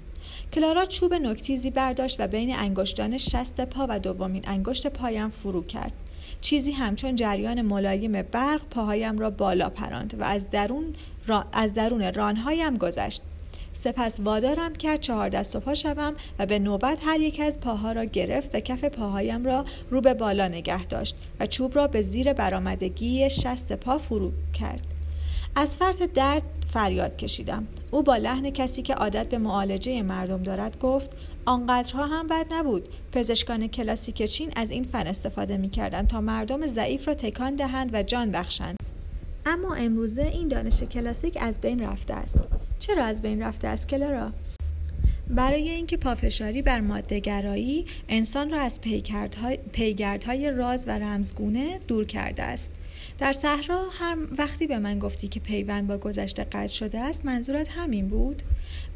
کلارا 0.53 0.87
چوب 0.87 1.15
نکتیزی 1.15 1.71
برداشت 1.71 2.21
و 2.21 2.27
بین 2.27 2.57
انگشتان 2.57 3.19
شست 3.19 3.61
پا 3.61 3.87
و 3.91 3.99
دومین 3.99 4.43
انگشت 4.47 4.87
پایم 4.87 5.29
فرو 5.29 5.67
کرد. 5.67 5.93
چیزی 6.41 6.73
همچون 6.73 7.17
جریان 7.17 7.63
ملایم 7.63 8.23
برق 8.23 8.61
پاهایم 8.71 9.19
را 9.19 9.31
بالا 9.31 9.69
پراند 9.71 10.17
و 10.21 10.25
از 10.25 10.51
درون, 10.51 10.95
را... 11.27 11.45
از 11.53 11.73
درون 11.73 12.15
رانهایم 12.15 12.77
گذشت. 12.77 13.23
سپس 13.75 14.21
وادارم 14.21 14.73
کرد 14.73 15.01
چهار 15.01 15.29
دست 15.29 15.57
و 15.57 15.61
پا 15.61 15.75
شوم 15.75 16.15
و 16.39 16.47
به 16.47 16.59
نوبت 16.59 16.99
هر 17.03 17.21
یک 17.21 17.41
از 17.41 17.61
پاها 17.61 17.93
را 17.93 18.05
گرفت 18.05 18.55
و 18.55 18.61
کف 18.61 18.85
پاهایم 18.85 19.45
را 19.45 19.65
رو 19.91 20.01
به 20.01 20.15
بالا 20.15 20.49
نگه 20.49 20.85
داشت 20.85 21.17
و 21.41 21.47
چوب 21.47 21.77
را 21.77 21.87
به 21.87 22.03
زیر 22.03 22.33
برآمدگی 22.33 23.31
شست 23.31 23.73
پا 23.73 23.99
فرو 23.99 24.33
کرد. 24.53 24.83
از 25.57 25.77
فرط 25.77 26.03
درد 26.03 26.43
فریاد 26.73 27.17
کشیدم. 27.17 27.67
او 27.91 28.03
با 28.03 28.17
لحن 28.17 28.51
کسی 28.51 28.83
که 28.83 28.95
عادت 28.95 29.29
به 29.29 29.39
معالجه 29.39 30.03
مردم 30.03 30.43
دارد 30.43 30.79
گفت 30.79 31.11
آنقدرها 31.45 32.07
هم 32.07 32.27
بد 32.27 32.47
نبود. 32.53 32.89
پزشکان 33.13 33.69
کلاسیک 33.69 34.23
چین 34.23 34.53
از 34.57 34.71
این 34.71 34.85
فن 34.85 35.07
استفاده 35.07 35.57
می 35.57 35.71
تا 36.09 36.21
مردم 36.21 36.67
ضعیف 36.67 37.09
را 37.09 37.15
تکان 37.15 37.57
دهند 37.57 37.91
و 37.93 38.03
جان 38.03 38.31
بخشند. 38.31 38.77
اما 39.47 39.75
امروزه 39.75 40.23
این 40.23 40.49
دانش 40.49 40.83
کلاسیک 40.83 41.39
از 41.41 41.61
بین 41.61 41.81
رفته 41.81 42.15
است. 42.15 42.39
چرا 42.79 43.05
از 43.05 43.23
بین 43.23 43.43
رفته 43.43 43.69
است 43.69 43.89
کلارا؟ 43.89 44.33
برای 45.31 45.69
اینکه 45.69 45.97
پافشاری 45.97 46.63
بر 46.63 46.81
مادهگرایی 46.81 47.87
انسان 48.09 48.51
را 48.51 48.61
از 48.61 48.81
پیگردهای, 48.81 49.59
پیگردهای 49.73 50.51
راز 50.51 50.89
و 50.89 50.91
رمزگونه 50.91 51.81
دور 51.89 52.05
کرده 52.05 52.43
است. 52.43 52.73
در 53.19 53.33
صحرا 53.33 53.85
هر 53.93 54.17
وقتی 54.39 54.67
به 54.67 54.79
من 54.79 54.99
گفتی 54.99 55.29
که 55.29 55.41
پیوند 55.41 55.87
با 55.87 55.99
گذشته 55.99 56.45
قطع 56.45 56.73
شده 56.73 57.01
است 57.01 57.25
منظورت 57.25 57.69
همین 57.71 58.09
بود؟ 58.09 58.43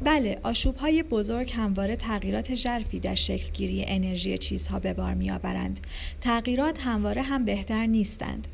بله 0.03 0.39
آشوب 0.43 0.75
های 0.75 1.03
بزرگ 1.03 1.51
همواره 1.55 1.95
تغییرات 1.95 2.55
ژرفی 2.55 2.99
در 2.99 3.15
شکلگیری 3.15 3.85
انرژی 3.87 4.37
چیزها 4.37 4.79
به 4.79 4.93
بار 4.93 5.13
میآورند. 5.13 5.79
تغییرات 6.21 6.79
همواره 6.79 7.21
هم 7.21 7.45
بهتر 7.45 7.85
نیستند. 7.85 8.47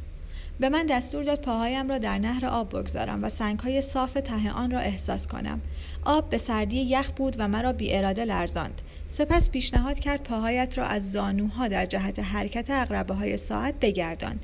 به 0.60 0.70
من 0.70 0.86
دستور 0.86 1.24
داد 1.24 1.42
پاهایم 1.42 1.90
را 1.90 1.98
در 1.98 2.18
نهر 2.18 2.46
آب 2.46 2.70
بگذارم 2.70 3.24
و 3.24 3.30
سنگهای 3.30 3.82
صاف 3.82 4.14
ته 4.14 4.52
آن 4.52 4.72
را 4.72 4.80
احساس 4.80 5.28
کنم. 5.28 5.62
آب 6.06 6.30
به 6.30 6.38
سردی 6.38 6.78
یخ 6.78 7.12
بود 7.12 7.36
و 7.40 7.48
مرا 7.48 7.74
بی 7.74 7.94
اراده 7.94 8.26
لرزاند. 8.26 8.82
سپس 9.10 9.50
پیشنهاد 9.50 10.00
کرد 10.00 10.24
پاهایت 10.24 10.78
را 10.78 10.86
از 10.86 11.12
زانوها 11.12 11.68
در 11.68 11.86
جهت 11.86 12.20
حرکت 12.20 12.70
اقربه 12.70 13.14
های 13.14 13.38
ساعت 13.38 13.76
بگردان. 13.82 14.40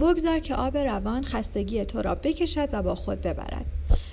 بگذار 0.00 0.38
که 0.38 0.54
آب 0.54 0.76
روان 0.76 1.24
خستگی 1.24 1.84
تو 1.84 2.02
را 2.02 2.14
بکشد 2.14 2.68
و 2.72 2.82
با 2.82 2.94
خود 2.94 3.20
ببرد. 3.20 3.66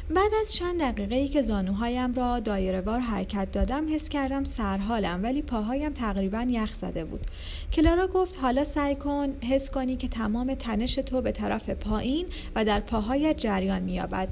بعد 0.09 0.31
از 0.41 0.53
چند 0.53 0.79
دقیقه 0.79 1.15
ای 1.15 1.27
که 1.27 1.41
زانوهایم 1.41 2.13
را 2.13 2.39
دایرهوار 2.39 2.99
حرکت 2.99 3.51
دادم 3.51 3.95
حس 3.95 4.09
کردم 4.09 4.43
سرحالم 4.43 5.23
ولی 5.23 5.41
پاهایم 5.41 5.93
تقریبا 5.93 6.45
یخ 6.49 6.75
زده 6.75 7.05
بود. 7.05 7.27
کلارا 7.73 8.07
گفت 8.07 8.39
حالا 8.39 8.63
سعی 8.63 8.95
کن 8.95 9.27
حس 9.49 9.69
کنی 9.69 9.95
که 9.95 10.07
تمام 10.07 10.53
تنش 10.53 10.95
تو 10.95 11.21
به 11.21 11.31
طرف 11.31 11.69
پایین 11.69 12.25
و 12.55 12.65
در 12.65 12.79
پاهایت 12.79 13.37
جریان 13.37 13.81
مییابد. 13.81 14.29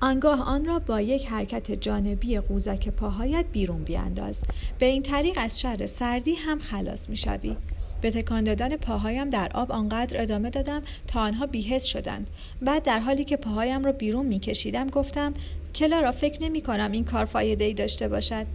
آنگاه 0.00 0.42
آن 0.42 0.64
را 0.64 0.78
با 0.78 1.00
یک 1.00 1.26
حرکت 1.26 1.72
جانبی 1.72 2.40
قوزک 2.40 2.88
پاهایت 2.88 3.44
بیرون 3.52 3.84
بیانداز. 3.84 4.44
به 4.78 4.86
این 4.86 5.02
طریق 5.02 5.34
از 5.40 5.60
شر 5.60 5.86
سردی 5.86 6.34
هم 6.34 6.58
خلاص 6.58 7.08
می‌شوی. 7.08 7.56
به 8.00 8.10
تکان 8.10 8.44
دادن 8.44 8.76
پاهایم 8.76 9.30
در 9.30 9.50
آب 9.54 9.72
آنقدر 9.72 10.22
ادامه 10.22 10.50
دادم 10.50 10.80
تا 11.06 11.20
آنها 11.20 11.46
بیهس 11.46 11.84
شدند. 11.84 12.30
بعد 12.62 12.82
در 12.82 12.98
حالی 12.98 13.24
که 13.24 13.36
پاهایم 13.36 13.84
را 13.84 13.92
بیرون 13.92 14.26
میکشیدم 14.26 14.88
گفتم 14.88 15.32
کلارا 15.74 16.12
فکر 16.12 16.42
نمی 16.42 16.60
کنم 16.60 16.92
این 16.92 17.04
کار 17.04 17.24
فایده 17.24 17.64
ای 17.64 17.74
داشته 17.74 18.08
باشد. 18.08 18.46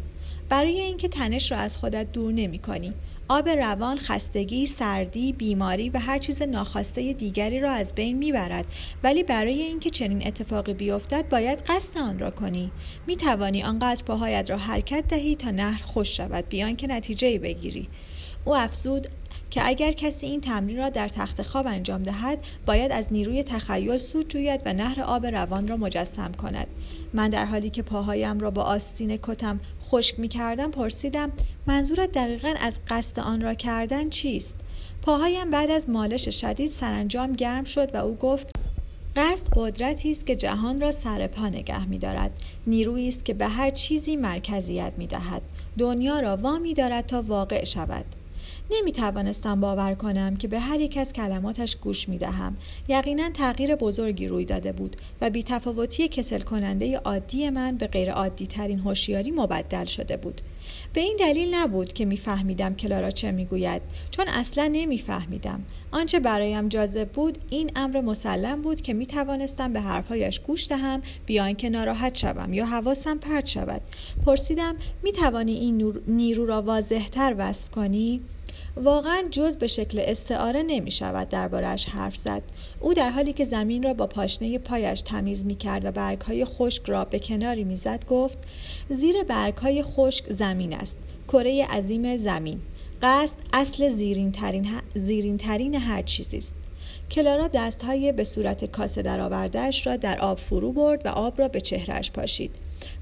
برای 0.50 0.80
اینکه 0.80 1.08
تنش 1.08 1.52
را 1.52 1.58
از 1.58 1.78
خودت 1.78 2.12
دور 2.12 2.32
نمی 2.32 2.60
کنی 2.60 2.94
آب 3.28 3.50
روان 3.50 3.98
خستگی، 3.98 4.66
سردی، 4.66 5.34
بیماری 5.34 5.90
و 5.90 6.00
هر 6.00 6.20
چیز 6.20 6.42
ناخواسته 6.42 7.14
دیگری 7.14 7.60
را 7.60 7.72
از 7.72 7.96
بین 7.96 8.18
می‌برد. 8.18 8.66
ولی 9.04 9.24
برای 9.24 9.62
اینکه 9.62 9.90
چنین 9.90 10.28
اتفاقی 10.28 10.74
بیفتد 10.74 11.30
باید 11.30 11.60
قصد 11.68 11.98
آن 11.98 12.20
را 12.20 12.32
کنی. 12.32 12.72
می 13.08 13.16
توانی 13.16 13.64
آنقدر 13.64 14.04
پاهایت 14.04 14.50
را 14.50 14.58
حرکت 14.58 15.04
دهی 15.08 15.36
تا 15.36 15.52
نهر 15.52 15.84
خوش 15.84 16.18
شود. 16.18 16.50
بیان 16.50 16.76
که 16.76 16.88
نتیجه 16.88 17.40
بگیری. 17.40 17.88
او 18.46 18.56
افزود 18.56 19.08
که 19.50 19.68
اگر 19.68 19.92
کسی 19.92 20.26
این 20.26 20.42
تمرین 20.42 20.78
را 20.78 20.90
در 20.90 21.08
تخت 21.08 21.42
خواب 21.42 21.68
انجام 21.68 22.04
دهد 22.04 22.40
باید 22.66 22.92
از 22.92 23.08
نیروی 23.12 23.44
تخیل 23.44 23.98
سود 23.98 24.30
جوید 24.30 24.62
و 24.66 24.74
نهر 24.74 25.02
آب 25.02 25.26
روان 25.26 25.68
را 25.68 25.78
مجسم 25.78 26.32
کند. 26.32 26.68
من 27.14 27.30
در 27.30 27.46
حالی 27.46 27.70
که 27.70 27.82
پاهایم 27.82 28.40
را 28.40 28.52
با 28.52 28.62
آستین 28.62 29.18
کتم 29.18 29.60
خشک 29.84 30.20
می 30.20 30.28
کردم 30.28 30.72
پرسیدم 30.72 31.32
منظورت 31.68 32.12
دقیقا 32.12 32.54
از 32.60 32.80
قصد 32.88 33.20
آن 33.20 33.42
را 33.42 33.54
کردن 33.54 34.10
چیست؟ 34.10 34.56
پاهایم 35.02 35.52
بعد 35.52 35.72
از 35.72 35.90
مالش 35.90 36.30
شدید 36.30 36.72
سرانجام 36.72 37.34
گرم 37.34 37.64
شد 37.64 37.96
و 37.96 37.98
او 37.98 38.16
گفت 38.16 38.50
قصد 39.16 39.48
قدرتی 39.56 40.12
است 40.12 40.26
که 40.26 40.36
جهان 40.36 40.82
را 40.82 40.92
سر 40.92 41.28
پا 41.28 41.50
نگه 41.50 41.86
می 41.86 41.98
دارد 41.98 42.32
نیرویی 42.68 43.10
است 43.10 43.26
که 43.26 43.34
به 43.34 43.48
هر 43.48 43.72
چیزی 43.72 44.16
مرکزیت 44.16 44.94
می 44.98 45.08
دهد 45.08 45.42
دنیا 45.78 46.20
را 46.20 46.38
وامی 46.38 46.74
دارد 46.74 47.06
تا 47.06 47.22
واقع 47.22 47.64
شود. 47.64 48.06
نمی 48.72 48.92
توانستم 48.92 49.62
باور 49.62 49.94
کنم 49.94 50.36
که 50.36 50.48
به 50.48 50.60
هر 50.60 50.80
یک 50.80 50.98
از 50.98 51.14
کلماتش 51.14 51.76
گوش 51.76 52.10
می 52.10 52.18
دهم. 52.18 52.58
یقینا 52.88 53.30
تغییر 53.30 53.76
بزرگی 53.76 54.28
روی 54.28 54.46
داده 54.46 54.72
بود 54.72 54.96
و 55.22 55.30
بی 55.30 55.44
تفاوتی 55.44 56.08
کسل 56.08 56.40
کننده 56.40 56.98
عادی 56.98 57.50
من 57.50 57.76
به 57.78 57.88
غیر 57.88 58.12
عادی 58.12 58.48
ترین 58.48 58.80
هوشیاری 58.80 59.32
مبدل 59.32 59.86
شده 59.86 60.18
بود. 60.18 60.42
به 60.94 61.02
این 61.02 61.18
دلیل 61.20 61.56
نبود 61.56 61.94
که 61.94 62.06
میفهمیدم 62.06 62.76
کلارا 62.76 63.12
چه 63.12 63.32
می‌گوید 63.32 63.82
چون 64.12 64.28
اصلا 64.28 64.70
نمیفهمیدم 64.74 65.64
آنچه 65.92 66.20
برایم 66.20 66.70
جاذب 66.70 67.10
بود 67.10 67.38
این 67.50 67.72
امر 67.76 68.02
مسلم 68.02 68.62
بود 68.62 68.82
که 68.82 68.94
می 68.94 69.06
توانستم 69.06 69.74
به 69.74 69.82
حرفهایش 69.82 70.40
گوش 70.40 70.68
دهم 70.68 71.02
بیان 71.26 71.54
که 71.54 71.70
ناراحت 71.70 72.18
شوم 72.18 72.54
یا 72.54 72.66
حواسم 72.66 73.18
پرت 73.18 73.46
شود 73.46 73.82
پرسیدم 74.26 74.76
می 75.04 75.12
توانی 75.12 75.54
این 75.54 75.94
نیرو 76.08 76.46
را 76.46 76.62
واضحتر 76.62 77.36
وصف 77.38 77.72
کنی 77.72 78.22
واقعا 78.78 79.24
جز 79.32 79.58
به 79.58 79.68
شکل 79.68 80.02
استعاره 80.06 80.64
نمی 80.64 80.92
شود 80.92 81.30
دربارهش 81.30 81.86
حرف 81.86 82.16
زد. 82.16 82.44
او 82.80 82.94
در 82.94 83.10
حالی 83.10 83.34
که 83.34 83.46
زمین 83.46 83.84
را 83.84 83.94
با 83.94 84.08
پاشنه 84.08 84.58
پایش 84.58 85.02
تمیز 85.02 85.46
می 85.46 85.56
کرد 85.56 85.86
و 85.86 85.92
برگ 85.92 86.22
های 86.22 86.46
خشک 86.46 86.84
را 86.86 87.06
به 87.06 87.20
کناری 87.20 87.64
می 87.64 87.76
زد 87.76 88.06
گفت 88.06 88.38
زیر 88.90 89.24
برگ 89.24 89.58
های 89.58 89.84
خشک 89.84 90.30
زمین 90.30 90.74
است. 90.74 90.98
کره 91.28 91.66
عظیم 91.66 92.18
زمین. 92.18 92.62
قصد 93.02 93.38
اصل 93.54 93.90
زیرین 93.90 94.32
ترین, 94.32 94.68
زیرین 94.96 95.38
ترین 95.38 95.76
هر 95.76 96.02
چیزی 96.02 96.38
است. 96.38 96.56
کلارا 97.12 97.48
دستهای 97.48 98.12
به 98.12 98.24
صورت 98.24 98.66
کاسه 98.66 99.02
درآوردهاش 99.02 99.88
را 99.88 99.98
در 99.98 100.20
آب 100.20 100.40
فرو 100.40 100.72
برد 100.72 101.06
و 101.06 101.10
آب 101.10 101.40
را 101.40 101.48
به 101.48 101.62
چهرهش 101.62 102.12
پاشید. 102.12 102.52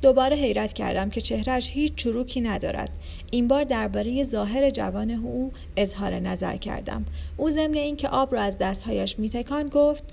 دوباره 0.02 0.36
حیرت 0.36 0.74
کردم 0.74 1.10
که 1.10 1.22
چهرهش 1.22 1.70
هیچ 1.72 1.96
چروکی 1.96 2.42
ندارد. 2.42 2.90
این 3.32 3.48
بار 3.48 3.64
درباره 3.64 4.24
ظاهر 4.24 4.70
جوان 4.70 5.12
او 5.12 5.52
اظهار 5.78 6.14
نظر 6.14 6.58
کردم. 6.58 7.06
او 7.38 7.50
ضمن 7.50 7.78
اینکه 7.78 8.08
آب 8.08 8.36
را 8.36 8.42
از 8.42 8.58
دستهایش 8.58 9.20
میتکان 9.20 9.70
گفت 9.70 10.04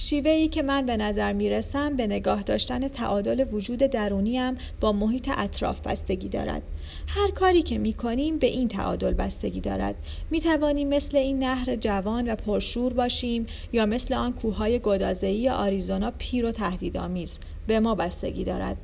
شیوه 0.00 0.30
ای 0.30 0.48
که 0.48 0.62
من 0.62 0.86
به 0.86 0.96
نظر 0.96 1.32
می‌رسم 1.32 1.96
به 1.96 2.06
نگاه 2.06 2.42
داشتن 2.42 2.88
تعادل 2.88 3.44
وجود 3.52 3.78
درونیم 3.78 4.54
با 4.80 4.92
محیط 4.92 5.30
اطراف 5.36 5.80
بستگی 5.80 6.28
دارد. 6.28 6.62
هر 7.06 7.30
کاری 7.30 7.62
که 7.62 7.78
می 7.78 7.92
کنیم 7.92 8.38
به 8.38 8.46
این 8.46 8.68
تعادل 8.68 9.14
بستگی 9.14 9.60
دارد. 9.60 9.94
می 10.30 10.40
توانیم 10.40 10.88
مثل 10.88 11.16
این 11.16 11.38
نهر 11.38 11.76
جوان 11.76 12.30
و 12.30 12.36
پرشور 12.36 12.92
باشیم 12.92 13.46
یا 13.72 13.86
مثل 13.86 14.14
آن 14.14 14.32
کوههای 14.32 14.78
گدازه‌ای 14.78 15.48
آریزونا 15.48 16.12
پیر 16.18 16.46
و 16.46 16.52
تهدیدآمیز. 16.52 17.38
به 17.66 17.80
ما 17.80 17.94
بستگی 17.94 18.44
دارد. 18.44 18.76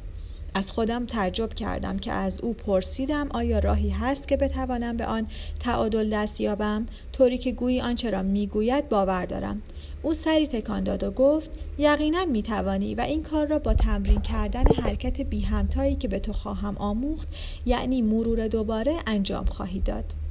از 0.55 0.71
خودم 0.71 1.07
تعجب 1.07 1.55
کردم 1.55 1.99
که 1.99 2.13
از 2.13 2.41
او 2.41 2.53
پرسیدم 2.53 3.29
آیا 3.35 3.59
راهی 3.59 3.91
هست 3.91 4.29
که 4.29 4.37
بتوانم 4.37 4.97
به 4.97 5.07
آن 5.07 5.27
تعادل 5.61 6.11
دست 6.11 6.41
یابم؟ 6.41 6.87
طوری 7.13 7.39
که 7.39 7.53
گویی 7.53 7.81
آنچه 7.81 8.11
را 8.11 8.23
می‌گوید 8.23 8.89
باور 8.89 9.27
دارم. 9.27 9.63
او 10.03 10.15
سری 10.15 10.47
تکان 10.47 10.85
داد 10.85 11.03
و 11.03 11.11
گفت 11.11 11.51
یقینا 11.79 12.25
می‌توانی 12.25 12.95
و 12.95 13.01
این 13.01 13.23
کار 13.23 13.47
را 13.47 13.59
با 13.59 13.75
تمرین 13.75 14.21
کردن 14.21 14.65
حرکت 14.83 15.21
بی 15.21 15.41
همتایی 15.41 15.95
که 15.95 16.09
به 16.09 16.19
تو 16.19 16.33
خواهم 16.33 16.77
آموخت 16.77 17.29
یعنی 17.67 18.03
مرور 18.03 18.49
دوباره 18.49 18.97
انجام 19.07 19.45
خواهی 19.45 19.81
داد. 19.81 20.24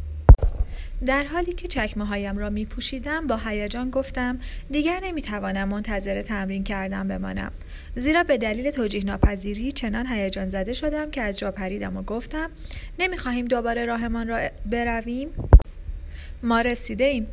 در 1.05 1.23
حالی 1.23 1.53
که 1.53 1.67
چکمه 1.67 2.05
هایم 2.05 2.37
را 2.37 2.49
می 2.49 2.65
پوشیدم 2.65 3.27
با 3.27 3.37
هیجان 3.37 3.89
گفتم 3.89 4.39
دیگر 4.71 4.99
نمی 5.03 5.21
توانم 5.21 5.69
منتظر 5.69 6.21
تمرین 6.21 6.63
کردن 6.63 7.07
بمانم. 7.07 7.51
زیرا 7.95 8.23
به 8.23 8.37
دلیل 8.37 8.71
توجیه 8.71 9.05
ناپذیری 9.05 9.71
چنان 9.71 10.07
هیجان 10.07 10.49
زده 10.49 10.73
شدم 10.73 11.11
که 11.11 11.21
از 11.21 11.39
جا 11.39 11.51
پریدم 11.51 11.97
و 11.97 12.01
گفتم 12.01 12.49
نمی 12.99 13.17
خواهیم 13.17 13.45
دوباره 13.45 13.85
راهمان 13.85 14.27
را 14.27 14.39
برویم. 14.71 15.29
ما 16.43 16.61
رسیده 16.61 17.03
ایم 17.03 17.27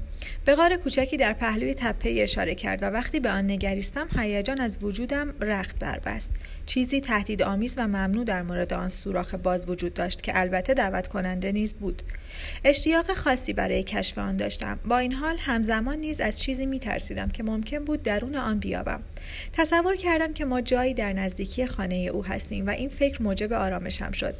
به 0.44 0.54
غار 0.54 0.76
کوچکی 0.76 1.16
در 1.16 1.32
پهلوی 1.32 1.74
تپه 1.74 2.16
اشاره 2.18 2.54
کرد 2.54 2.82
و 2.82 2.86
وقتی 2.86 3.20
به 3.20 3.30
آن 3.30 3.50
نگریستم 3.50 4.08
هیجان 4.18 4.60
از 4.60 4.76
وجودم 4.82 5.34
رخت 5.40 5.78
بربست. 5.78 6.30
چیزی 6.66 7.00
تهدید 7.00 7.42
آمیز 7.42 7.74
و 7.78 7.88
ممنوع 7.88 8.24
در 8.24 8.42
مورد 8.42 8.72
آن 8.72 8.88
سوراخ 8.88 9.34
باز 9.34 9.68
وجود 9.68 9.94
داشت 9.94 10.22
که 10.22 10.32
البته 10.40 10.74
دعوت 10.74 11.06
کننده 11.06 11.52
نیز 11.52 11.74
بود. 11.74 12.02
اشتیاق 12.64 13.14
خاصی 13.14 13.52
برای 13.52 13.82
کشف 13.82 14.18
آن 14.18 14.36
داشتم. 14.36 14.78
با 14.84 14.98
این 14.98 15.12
حال 15.12 15.36
همزمان 15.38 15.98
نیز 15.98 16.20
از 16.20 16.40
چیزی 16.40 16.66
می 16.66 16.78
ترسیدم 16.78 17.28
که 17.28 17.42
ممکن 17.42 17.84
بود 17.84 18.02
درون 18.02 18.36
آن 18.36 18.58
بیابم. 18.58 19.00
تصور 19.52 19.96
کردم 19.96 20.32
که 20.32 20.44
ما 20.44 20.60
جایی 20.60 20.94
در 20.94 21.12
نزدیکی 21.12 21.66
خانه 21.66 21.96
او 21.96 22.24
هستیم 22.24 22.66
و 22.66 22.70
این 22.70 22.88
فکر 22.88 23.22
موجب 23.22 23.52
آرامشم 23.52 24.12
شد. 24.12 24.34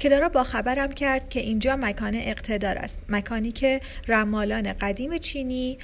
کلارا 0.00 0.28
با 0.28 0.44
خبرم 0.44 0.92
کرد 0.92 1.28
که 1.28 1.40
اینجا 1.40 1.76
مکان 1.76 2.14
اقتدار 2.14 2.78
است. 2.78 3.04
مکانی 3.08 3.52
که 3.52 3.80
رمالان 4.08 4.72
قدیم 4.72 5.18
چینی 5.24 5.78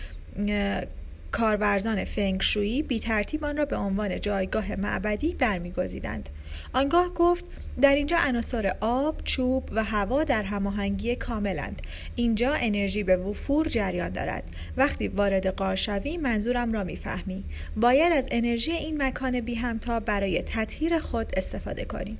کارورزان 1.32 2.04
فنگشویی 2.04 2.82
بی 2.82 2.98
ترتیب 2.98 3.44
آن 3.44 3.56
را 3.56 3.64
به 3.64 3.76
عنوان 3.76 4.20
جایگاه 4.20 4.76
معبدی 4.76 5.34
برمیگزیدند 5.34 6.28
آنگاه 6.72 7.14
گفت 7.14 7.44
در 7.80 7.94
اینجا 7.94 8.16
عناصر 8.18 8.74
آب، 8.80 9.20
چوب 9.24 9.68
و 9.72 9.84
هوا 9.84 10.24
در 10.24 10.42
هماهنگی 10.42 11.16
کاملند. 11.16 11.82
اینجا 12.16 12.54
انرژی 12.54 13.02
به 13.02 13.16
وفور 13.16 13.68
جریان 13.68 14.08
دارد. 14.08 14.44
وقتی 14.76 15.08
وارد 15.08 15.46
قار 15.46 15.76
شوی 15.76 16.16
منظورم 16.16 16.72
را 16.72 16.84
می‌فهمی. 16.84 17.44
باید 17.76 18.12
از 18.12 18.28
انرژی 18.30 18.72
این 18.72 19.02
مکان 19.02 19.40
بی 19.40 19.54
همتا 19.54 20.00
برای 20.00 20.42
تطهیر 20.42 20.98
خود 20.98 21.32
استفاده 21.36 21.84
کنی. 21.84 22.18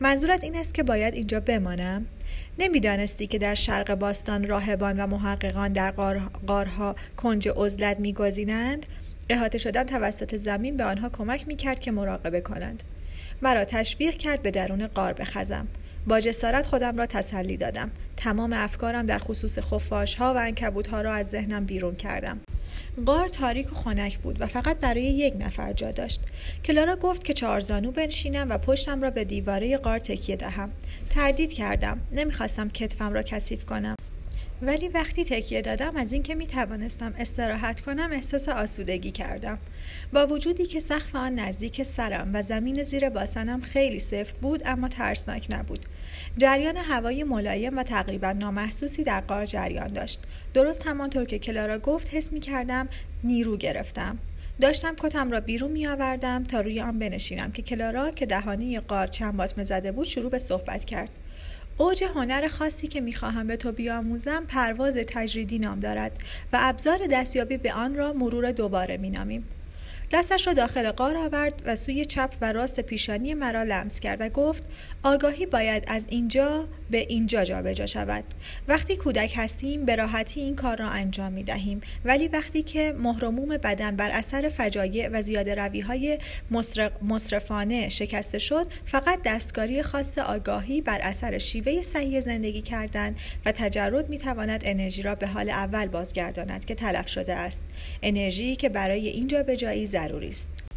منظورت 0.00 0.44
این 0.44 0.56
است 0.56 0.74
که 0.74 0.82
باید 0.82 1.14
اینجا 1.14 1.40
بمانم؟ 1.40 2.06
نمی‌دانستی 2.58 3.26
که 3.26 3.38
در 3.38 3.54
شرق 3.54 3.94
باستان 3.94 4.48
راهبان 4.48 5.00
و 5.00 5.06
محققان 5.06 5.72
در 5.72 5.90
قارها 6.46 6.96
کنج 7.16 7.48
عزلت 7.56 8.00
میگزینند؟ 8.00 8.86
احاطه 9.28 9.58
شدن 9.58 9.84
توسط 9.84 10.36
زمین 10.36 10.76
به 10.76 10.84
آنها 10.84 11.08
کمک 11.08 11.48
می‌کرد 11.48 11.80
که 11.80 11.90
مراقبه 11.90 12.40
کنند. 12.40 12.82
مرا 13.42 13.64
تشویق 13.64 14.16
کرد 14.16 14.42
به 14.42 14.50
درون 14.50 14.86
قار 14.86 15.12
بخزم. 15.12 15.68
با 16.06 16.20
جسارت 16.20 16.66
خودم 16.66 16.96
را 16.96 17.06
تسلی 17.06 17.56
دادم. 17.56 17.90
تمام 18.16 18.52
افکارم 18.52 19.06
در 19.06 19.18
خصوص 19.18 19.58
خفاش 19.58 20.14
ها 20.14 20.34
و 20.34 20.36
انکبوت 20.36 20.86
ها 20.86 21.00
را 21.00 21.12
از 21.12 21.26
ذهنم 21.28 21.64
بیرون 21.64 21.94
کردم. 21.94 22.40
غار 23.06 23.28
تاریک 23.28 23.72
و 23.72 23.74
خنک 23.74 24.18
بود 24.18 24.40
و 24.40 24.46
فقط 24.46 24.76
برای 24.80 25.02
یک 25.02 25.34
نفر 25.38 25.72
جا 25.72 25.90
داشت. 25.90 26.20
کلارا 26.64 26.96
گفت 26.96 27.24
که 27.24 27.32
چهارزانو 27.32 27.92
بنشینم 27.92 28.50
و 28.50 28.58
پشتم 28.58 29.02
را 29.02 29.10
به 29.10 29.24
دیواره 29.24 29.76
غار 29.76 29.98
تکیه 29.98 30.36
دهم. 30.36 30.70
تردید 31.10 31.52
کردم. 31.52 32.00
نمی‌خواستم 32.12 32.68
کتفم 32.68 33.12
را 33.12 33.22
کثیف 33.22 33.64
کنم. 33.64 33.96
ولی 34.62 34.88
وقتی 34.88 35.24
تکیه 35.24 35.62
دادم 35.62 35.96
از 35.96 36.12
اینکه 36.12 36.34
می 36.34 36.46
توانستم 36.46 37.14
استراحت 37.18 37.80
کنم 37.80 38.10
احساس 38.12 38.48
آسودگی 38.48 39.10
کردم. 39.10 39.58
با 40.12 40.26
وجودی 40.26 40.66
که 40.66 40.80
سقف 40.80 41.14
آن 41.14 41.34
نزدیک 41.34 41.82
سرم 41.82 42.30
و 42.34 42.42
زمین 42.42 42.82
زیر 42.82 43.08
باسنم 43.08 43.60
خیلی 43.60 43.98
سفت 43.98 44.36
بود 44.36 44.62
اما 44.66 44.88
ترسناک 44.88 45.46
نبود. 45.50 45.86
جریان 46.36 46.76
هوای 46.76 47.24
ملایم 47.24 47.78
و 47.78 47.82
تقریبا 47.82 48.32
نامحسوسی 48.32 49.02
در 49.02 49.20
قار 49.20 49.46
جریان 49.46 49.92
داشت. 49.92 50.20
درست 50.54 50.86
همانطور 50.86 51.24
که 51.24 51.38
کلارا 51.38 51.78
گفت 51.78 52.14
حس 52.14 52.32
می 52.32 52.40
کردم 52.40 52.88
نیرو 53.24 53.56
گرفتم. 53.56 54.18
داشتم 54.60 54.94
کتم 54.98 55.30
را 55.30 55.40
بیرون 55.40 55.70
می 55.70 55.86
آوردم 55.86 56.44
تا 56.44 56.60
روی 56.60 56.80
آن 56.80 56.98
بنشینم 56.98 57.52
که 57.52 57.62
کلارا 57.62 58.10
که 58.10 58.26
دهانی 58.26 58.80
قار 58.80 59.06
چند 59.06 59.36
باطمه 59.36 59.64
زده 59.64 59.92
بود 59.92 60.06
شروع 60.06 60.30
به 60.30 60.38
صحبت 60.38 60.84
کرد. 60.84 61.10
اوج 61.78 62.04
هنر 62.04 62.48
خاصی 62.48 62.88
که 62.88 63.00
می‌خواهم 63.00 63.46
به 63.46 63.56
تو 63.56 63.72
بیاموزم 63.72 64.44
پرواز 64.48 64.96
تجریدی 64.96 65.58
نام 65.58 65.80
دارد 65.80 66.12
و 66.52 66.58
ابزار 66.60 66.98
دستیابی 67.10 67.56
به 67.56 67.72
آن 67.72 67.94
را 67.94 68.12
مرور 68.12 68.52
دوباره 68.52 68.96
مینامیم. 68.96 69.44
دستش 70.12 70.46
را 70.46 70.52
داخل 70.52 70.90
قار 70.90 71.16
آورد 71.16 71.62
و 71.64 71.76
سوی 71.76 72.04
چپ 72.04 72.30
و 72.40 72.52
راست 72.52 72.80
پیشانی 72.80 73.34
مرا 73.34 73.62
لمس 73.62 74.00
کرد 74.00 74.20
و 74.20 74.28
گفت 74.28 74.64
آگاهی 75.02 75.46
باید 75.46 75.84
از 75.86 76.06
اینجا 76.08 76.68
به 76.90 76.98
اینجا 76.98 77.44
جابجا 77.44 77.86
شود. 77.86 78.24
وقتی 78.68 78.96
کودک 78.96 79.34
هستیم 79.36 79.84
به 79.84 79.96
راحتی 79.96 80.40
این 80.40 80.56
کار 80.56 80.76
را 80.76 80.88
انجام 80.88 81.32
می 81.32 81.42
دهیم 81.42 81.80
ولی 82.04 82.28
وقتی 82.28 82.62
که 82.62 82.94
مهرموم 82.98 83.48
بدن 83.56 83.96
بر 83.96 84.10
اثر 84.10 84.48
فجایع 84.48 85.08
و 85.08 85.22
زیاده 85.22 85.54
روی 85.54 85.80
های 85.80 86.18
مصرفانه 87.02 87.88
شکسته 87.88 88.38
شد 88.38 88.66
فقط 88.84 89.18
دستکاری 89.24 89.82
خاص 89.82 90.18
آگاهی 90.18 90.80
بر 90.80 90.98
اثر 91.02 91.38
شیوه 91.38 91.82
صحیح 91.82 92.20
زندگی 92.20 92.60
کردن 92.60 93.16
و 93.46 93.52
تجرد 93.52 94.08
می 94.08 94.18
تواند 94.18 94.62
انرژی 94.64 95.02
را 95.02 95.14
به 95.14 95.26
حال 95.26 95.50
اول 95.50 95.86
بازگرداند 95.86 96.64
که 96.64 96.74
تلف 96.74 97.08
شده 97.08 97.34
است. 97.34 97.62
انرژی 98.02 98.56
که 98.56 98.68
برای 98.68 99.08
اینجا 99.08 99.42
به 99.42 99.56
جایی 99.56 99.86
ضروری 99.86 100.28
است. 100.28 100.67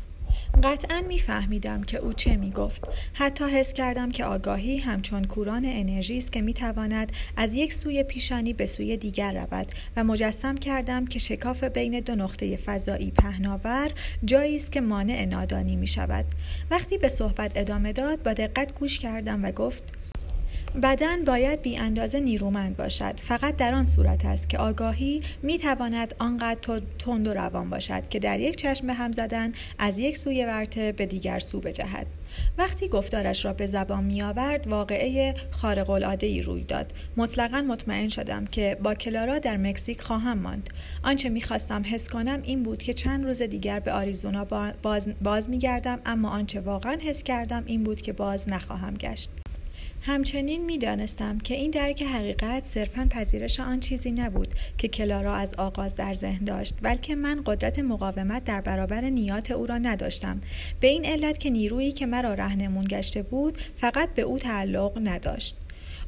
قطعا 0.64 1.02
میفهمیدم 1.08 1.84
که 1.84 1.98
او 1.98 2.14
چه 2.14 2.36
می‌گفت. 2.36 2.88
حتی 3.14 3.46
حس 3.46 3.74
کردم 3.74 4.12
که 4.12 4.26
آگاهی 4.26 4.78
همچون 4.78 5.24
کوران 5.24 5.66
انرژی 5.66 6.18
است 6.18 6.32
که 6.32 6.42
می‌تواند 6.42 7.12
از 7.38 7.54
یک 7.54 7.74
سوی 7.74 8.04
پیشانی 8.04 8.54
به 8.54 8.66
سوی 8.66 8.98
دیگر 8.98 9.34
رود 9.34 9.72
و 9.98 10.04
مجسم 10.04 10.56
کردم 10.56 11.06
که 11.06 11.20
شکاف 11.20 11.64
بین 11.64 12.00
دو 12.00 12.16
نقطه 12.16 12.58
فضایی 12.58 13.12
پهناور 13.12 13.92
جایی 14.26 14.56
است 14.56 14.72
که 14.72 14.82
مانع 14.82 15.26
نادانی 15.26 15.76
می 15.76 15.88
شود 15.88 16.26
وقتی 16.72 16.98
به 16.98 17.10
صحبت 17.10 17.52
ادامه 17.56 17.94
داد 17.94 18.24
با 18.24 18.34
دقت 18.34 18.80
گوش 18.80 19.00
کردم 19.00 19.46
و 19.46 19.52
گفت 19.52 20.01
بدن 20.84 21.24
باید 21.24 21.62
بی 21.62 21.78
اندازه 21.78 22.20
نیرومند 22.20 22.78
باشد. 22.78 23.20
فقط 23.20 23.56
در 23.56 23.74
آن 23.74 23.86
صورت 23.86 24.26
است 24.26 24.50
که 24.50 24.58
آگاهی 24.58 25.22
می 25.42 25.58
تواند 25.58 26.16
آنقدر 26.20 26.82
تند 27.00 27.28
و 27.28 27.34
روان 27.34 27.70
باشد 27.70 28.10
که 28.10 28.20
در 28.20 28.40
یک 28.40 28.56
چشم 28.56 28.90
هم 28.90 29.12
زدن 29.12 29.52
از 29.80 30.00
یک 30.00 30.18
سوی 30.18 30.46
ورته 30.46 30.92
به 30.92 31.06
دیگر 31.06 31.40
سو 31.40 31.60
بجهد. 31.60 32.08
وقتی 32.58 32.88
گفتارش 32.88 33.46
را 33.46 33.54
به 33.54 33.68
زبان 33.68 34.04
می 34.04 34.22
آورد 34.22 34.68
واقعه 34.68 35.34
خارق 35.52 35.90
العاده 35.90 36.28
ای 36.28 36.42
روی 36.42 36.64
داد. 36.64 36.94
مطلقا 37.18 37.62
مطمئن 37.62 38.10
شدم 38.10 38.46
که 38.46 38.78
با 38.84 38.94
کلارا 38.94 39.40
در 39.40 39.58
مکزیک 39.58 40.02
خواهم 40.02 40.38
ماند. 40.38 40.70
آنچه 41.04 41.30
می‌خواستم 41.30 41.84
حس 41.86 42.10
کنم 42.10 42.40
این 42.44 42.64
بود 42.64 42.84
که 42.84 42.94
چند 42.94 43.26
روز 43.26 43.42
دیگر 43.42 43.80
به 43.80 43.92
آریزونا 43.92 44.46
باز, 44.82 45.08
باز 45.24 45.50
می 45.50 45.58
گردم 45.58 46.00
اما 46.06 46.30
آنچه 46.30 46.60
واقعا 46.60 46.98
حس 47.04 47.24
کردم 47.24 47.64
این 47.66 47.84
بود 47.84 48.02
که 48.02 48.14
باز 48.14 48.50
نخواهم 48.50 48.94
گشت. 48.94 49.41
همچنین 50.04 50.66
می‌دانستم 50.66 51.38
که 51.38 51.54
این 51.54 51.72
درک 51.72 52.04
حقیقت 52.04 52.66
صرفا 52.66 53.08
پذیرش 53.10 53.60
آن 53.60 53.80
چیزی 53.80 54.12
نبود 54.12 54.48
که 54.78 54.88
کلارا 54.88 55.36
از 55.36 55.56
آغاز 55.56 55.96
در 55.96 56.14
ذهن 56.14 56.46
داشت 56.46 56.76
بلکه 56.82 57.16
من 57.16 57.42
قدرت 57.46 57.80
مقاومت 57.80 58.44
در 58.44 58.62
برابر 58.62 59.02
نیات 59.02 59.52
او 59.52 59.66
را 59.66 59.78
نداشتم. 59.78 60.42
به 60.80 60.88
این 60.88 61.06
علت 61.06 61.40
که 61.40 61.50
نیرویی 61.50 61.92
که 61.92 62.06
مرا 62.06 62.34
رهنمون 62.34 62.86
گشته 62.90 63.24
بود 63.24 63.58
فقط 63.78 64.14
به 64.14 64.22
او 64.22 64.40
تعلق 64.40 65.00
نداشت. 65.04 65.58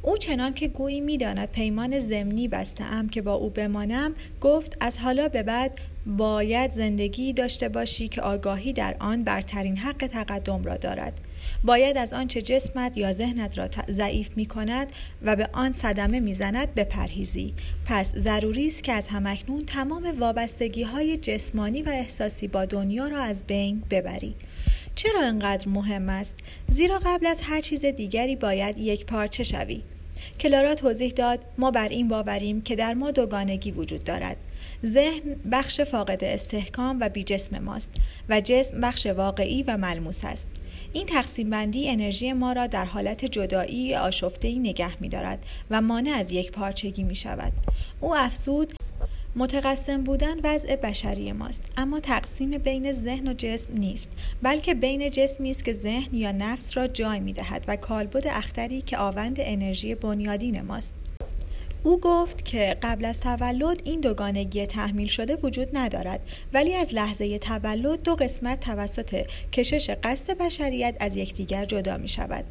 او 0.02 0.18
چنان 0.18 0.54
که 0.54 0.68
گویی 0.68 1.02
می‌داند 1.02 1.52
پیمان 1.52 2.00
زمینی 2.00 2.48
بسته 2.48 2.84
ام 2.84 3.10
که 3.10 3.22
با 3.22 3.34
او 3.34 3.50
بمانم 3.50 4.16
گفت 4.42 4.78
از 4.80 5.00
حالا 5.00 5.28
به 5.28 5.44
بعد 5.44 5.80
باید 6.06 6.72
زندگی 6.72 7.34
داشته 7.34 7.70
باشی 7.70 8.08
که 8.08 8.22
آگاهی 8.22 8.74
در 8.74 8.96
آن 9.00 9.24
برترین 9.24 9.78
حق 9.78 10.08
تقدم 10.08 10.64
را 10.64 10.78
دارد. 10.78 11.22
باید 11.64 11.98
از 11.98 12.14
آنچه 12.14 12.42
جسمت 12.42 12.98
یا 12.98 13.14
ذهنت 13.14 13.58
را 13.58 13.70
ضعیف 13.92 14.30
می 14.36 14.46
کند 14.46 14.88
و 15.22 15.36
به 15.36 15.50
آن 15.54 15.72
صدمه 15.72 16.20
می‌زند 16.20 16.76
بپرهیزی. 16.76 17.54
پس 17.86 18.16
ضروری 18.16 18.68
است 18.68 18.84
که 18.84 18.92
از 18.92 19.08
همکنون 19.08 19.66
تمام 19.66 20.20
وابستگی 20.20 20.84
های 20.84 21.18
جسمانی 21.18 21.82
و 21.82 21.90
احساسی 21.90 22.48
با 22.48 22.66
دنیا 22.66 23.08
را 23.08 23.20
از 23.20 23.44
بین 23.44 23.84
ببری. 23.90 24.36
چرا 24.96 25.22
انقدر 25.22 25.70
مهم 25.70 26.10
است؟ 26.10 26.36
زیرا 26.68 27.00
قبل 27.06 27.26
از 27.26 27.42
هر 27.42 27.62
چیز 27.62 27.86
دیگری 27.86 28.36
باید 28.36 28.78
یک 28.78 29.06
پارچه 29.06 29.44
شوی. 29.44 29.82
کلارا 30.40 30.76
توضیح 30.76 31.12
داد 31.12 31.40
ما 31.58 31.72
بر 31.72 31.90
این 31.90 32.08
باوریم 32.08 32.62
که 32.62 32.76
در 32.76 32.94
ما 32.94 33.12
دوگانگی 33.12 33.72
وجود 33.72 34.04
دارد. 34.04 34.38
ذهن 34.86 35.36
بخش 35.52 35.82
فاقد 35.82 36.24
استحکام 36.24 36.98
و 37.02 37.10
بی 37.10 37.24
جسم 37.24 37.60
ماست 37.60 37.90
و 38.30 38.42
جسم 38.42 38.82
بخش 38.82 39.08
واقعی 39.08 39.64
و 39.64 39.78
ملموس 39.78 40.26
است. 40.26 40.48
این 40.94 41.06
تقسیم 41.06 41.50
بندی 41.50 41.90
انرژی 41.90 42.34
ما 42.34 42.54
را 42.54 42.68
در 42.68 42.86
حالت 42.86 43.26
جدایی 43.26 43.96
آشفته 43.96 44.56
نگه 44.60 45.02
می 45.02 45.10
دارد 45.10 45.46
و 45.70 45.82
مانع 45.82 46.12
از 46.12 46.32
یک 46.32 46.52
پارچگی 46.52 47.04
می 47.04 47.16
شود. 47.16 47.54
او 48.02 48.16
افزود 48.16 48.74
متقسم 49.36 50.04
بودن 50.04 50.40
وضع 50.44 50.76
بشری 50.76 51.32
ماست 51.32 51.64
اما 51.78 52.00
تقسیم 52.00 52.58
بین 52.58 52.94
ذهن 52.94 53.28
و 53.28 53.34
جسم 53.34 53.78
نیست 53.78 54.10
بلکه 54.42 54.74
بین 54.74 55.10
جسمی 55.10 55.52
است 55.52 55.66
که 55.66 55.74
ذهن 55.74 56.16
یا 56.16 56.32
نفس 56.32 56.78
را 56.78 56.88
جای 56.88 57.20
می 57.20 57.34
دهد 57.34 57.66
و 57.68 57.76
کالبد 57.76 58.28
اختری 58.28 58.82
که 58.82 58.98
آوند 58.98 59.38
انرژی 59.40 59.96
بنیادین 59.96 60.62
ماست 60.62 60.94
او 61.86 62.00
گفت 62.00 62.46
که 62.46 62.78
قبل 62.82 63.06
از 63.06 63.20
تولد 63.20 63.82
این 63.84 64.02
دوگانگی 64.02 64.66
تحمیل 64.66 65.08
شده 65.08 65.36
وجود 65.36 65.68
ندارد 65.74 66.20
ولی 66.54 66.76
از 66.76 66.94
لحظه 66.94 67.40
تولد 67.40 68.04
دو 68.04 68.16
قسمت 68.16 68.60
توسط 68.60 69.26
کشش 69.52 69.90
قصد 70.04 70.38
بشریت 70.38 70.96
از 71.00 71.16
یکدیگر 71.16 71.66
جدا 71.66 71.98
می 71.98 72.08
شود 72.08 72.46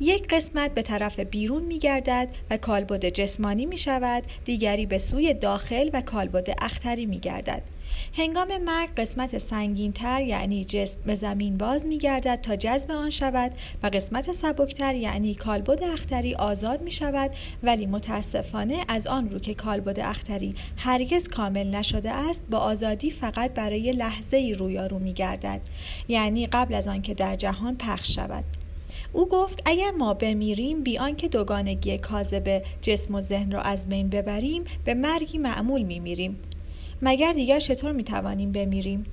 یک 0.00 0.28
قسمت 0.28 0.74
به 0.74 0.82
طرف 0.82 1.20
بیرون 1.20 1.62
می 1.62 1.78
گردد 1.78 2.28
و 2.50 2.56
کالبد 2.56 3.08
جسمانی 3.08 3.66
می 3.66 3.78
شود 3.78 4.22
دیگری 4.44 4.86
به 4.86 4.98
سوی 4.98 5.34
داخل 5.34 5.90
و 5.92 6.00
کالبد 6.00 6.48
اختری 6.62 7.06
می 7.06 7.18
گردد 7.18 7.62
هنگام 8.16 8.48
مرگ 8.64 8.94
قسمت 8.96 9.38
سنگینتر 9.38 10.20
یعنی 10.20 10.64
جسم 10.64 11.00
به 11.06 11.14
زمین 11.14 11.56
باز 11.56 11.86
می 11.86 11.98
گردد 11.98 12.40
تا 12.42 12.56
جذب 12.56 12.90
آن 12.90 13.10
شود 13.10 13.52
و 13.82 13.86
قسمت 13.86 14.32
سبکتر 14.32 14.94
یعنی 14.94 15.34
کالبد 15.34 15.82
اختری 15.82 16.34
آزاد 16.34 16.82
می 16.82 16.90
شود 16.90 17.30
ولی 17.62 17.86
متاسفانه 17.86 18.84
از 18.88 19.06
آن 19.06 19.30
رو 19.30 19.38
که 19.38 19.54
کالبد 19.54 20.00
اختری 20.00 20.54
هرگز 20.76 21.28
کامل 21.28 21.66
نشده 21.66 22.10
است 22.10 22.42
با 22.50 22.58
آزادی 22.58 23.10
فقط 23.10 23.54
برای 23.54 23.92
لحظه 23.92 24.36
ای 24.36 24.54
رویارو 24.54 24.98
می 24.98 25.12
گردد 25.12 25.60
یعنی 26.08 26.46
قبل 26.46 26.74
از 26.74 26.88
آن 26.88 27.02
که 27.02 27.14
در 27.14 27.36
جهان 27.36 27.76
پخش 27.76 28.14
شود. 28.14 28.44
او 29.12 29.28
گفت 29.28 29.62
اگر 29.64 29.90
ما 29.90 30.14
بمیریم 30.14 30.82
بی 30.82 30.98
آنکه 30.98 31.28
دوگانگی 31.28 31.98
کاذب 31.98 32.62
جسم 32.82 33.14
و 33.14 33.20
ذهن 33.20 33.50
را 33.52 33.60
از 33.60 33.88
بین 33.88 34.08
ببریم 34.08 34.64
به 34.84 34.94
مرگی 34.94 35.38
معمول 35.38 35.82
میمیریم. 35.82 36.38
مگر 37.04 37.32
دیگر 37.32 37.60
چطور 37.60 37.92
می‌توانیم 37.92 38.52
بمیریم؟ 38.52 39.04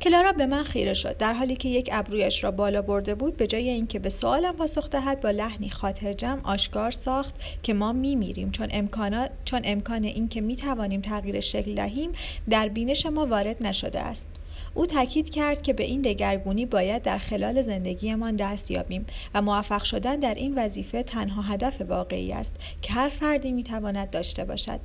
کلارا 0.00 0.32
به 0.32 0.46
من 0.46 0.64
خیره 0.64 0.94
شد 0.94 1.16
در 1.16 1.32
حالی 1.32 1.56
که 1.56 1.68
یک 1.68 1.88
ابرویش 1.92 2.44
را 2.44 2.50
بالا 2.50 2.82
برده 2.82 3.14
بود 3.14 3.36
به 3.36 3.46
جای 3.46 3.68
اینکه 3.68 3.98
به 3.98 4.08
سوالم 4.08 4.56
پاسخ 4.56 4.90
دهد 4.90 5.20
با 5.20 5.30
لحنی 5.30 5.70
خاطر 5.70 6.12
جمع 6.12 6.40
آشکار 6.44 6.90
ساخت 6.90 7.34
که 7.62 7.74
ما 7.74 7.92
میمیریم. 7.92 8.50
چون 8.50 8.68
امکانات 8.70 9.30
چون 9.44 9.60
امکان 9.64 10.04
اینکه 10.04 10.40
می‌توانیم 10.40 11.00
تغییر 11.00 11.40
شکل 11.40 11.74
دهیم 11.74 12.12
در 12.50 12.68
بینش 12.68 13.06
ما 13.06 13.26
وارد 13.26 13.66
نشده 13.66 14.00
است. 14.00 14.26
او 14.74 14.86
تاکید 14.86 15.30
کرد 15.30 15.62
که 15.62 15.72
به 15.72 15.84
این 15.84 16.02
دگرگونی 16.02 16.66
باید 16.66 17.02
در 17.02 17.18
خلال 17.18 17.62
زندگیمان 17.62 18.36
دست 18.36 18.70
یابیم 18.70 19.06
و 19.34 19.42
موفق 19.42 19.82
شدن 19.82 20.16
در 20.16 20.34
این 20.34 20.54
وظیفه 20.54 21.02
تنها 21.02 21.42
هدف 21.42 21.80
واقعی 21.80 22.32
است 22.32 22.56
که 22.82 22.92
هر 22.92 23.08
فردی 23.08 23.52
می‌تواند 23.52 24.10
داشته 24.10 24.44
باشد. 24.44 24.80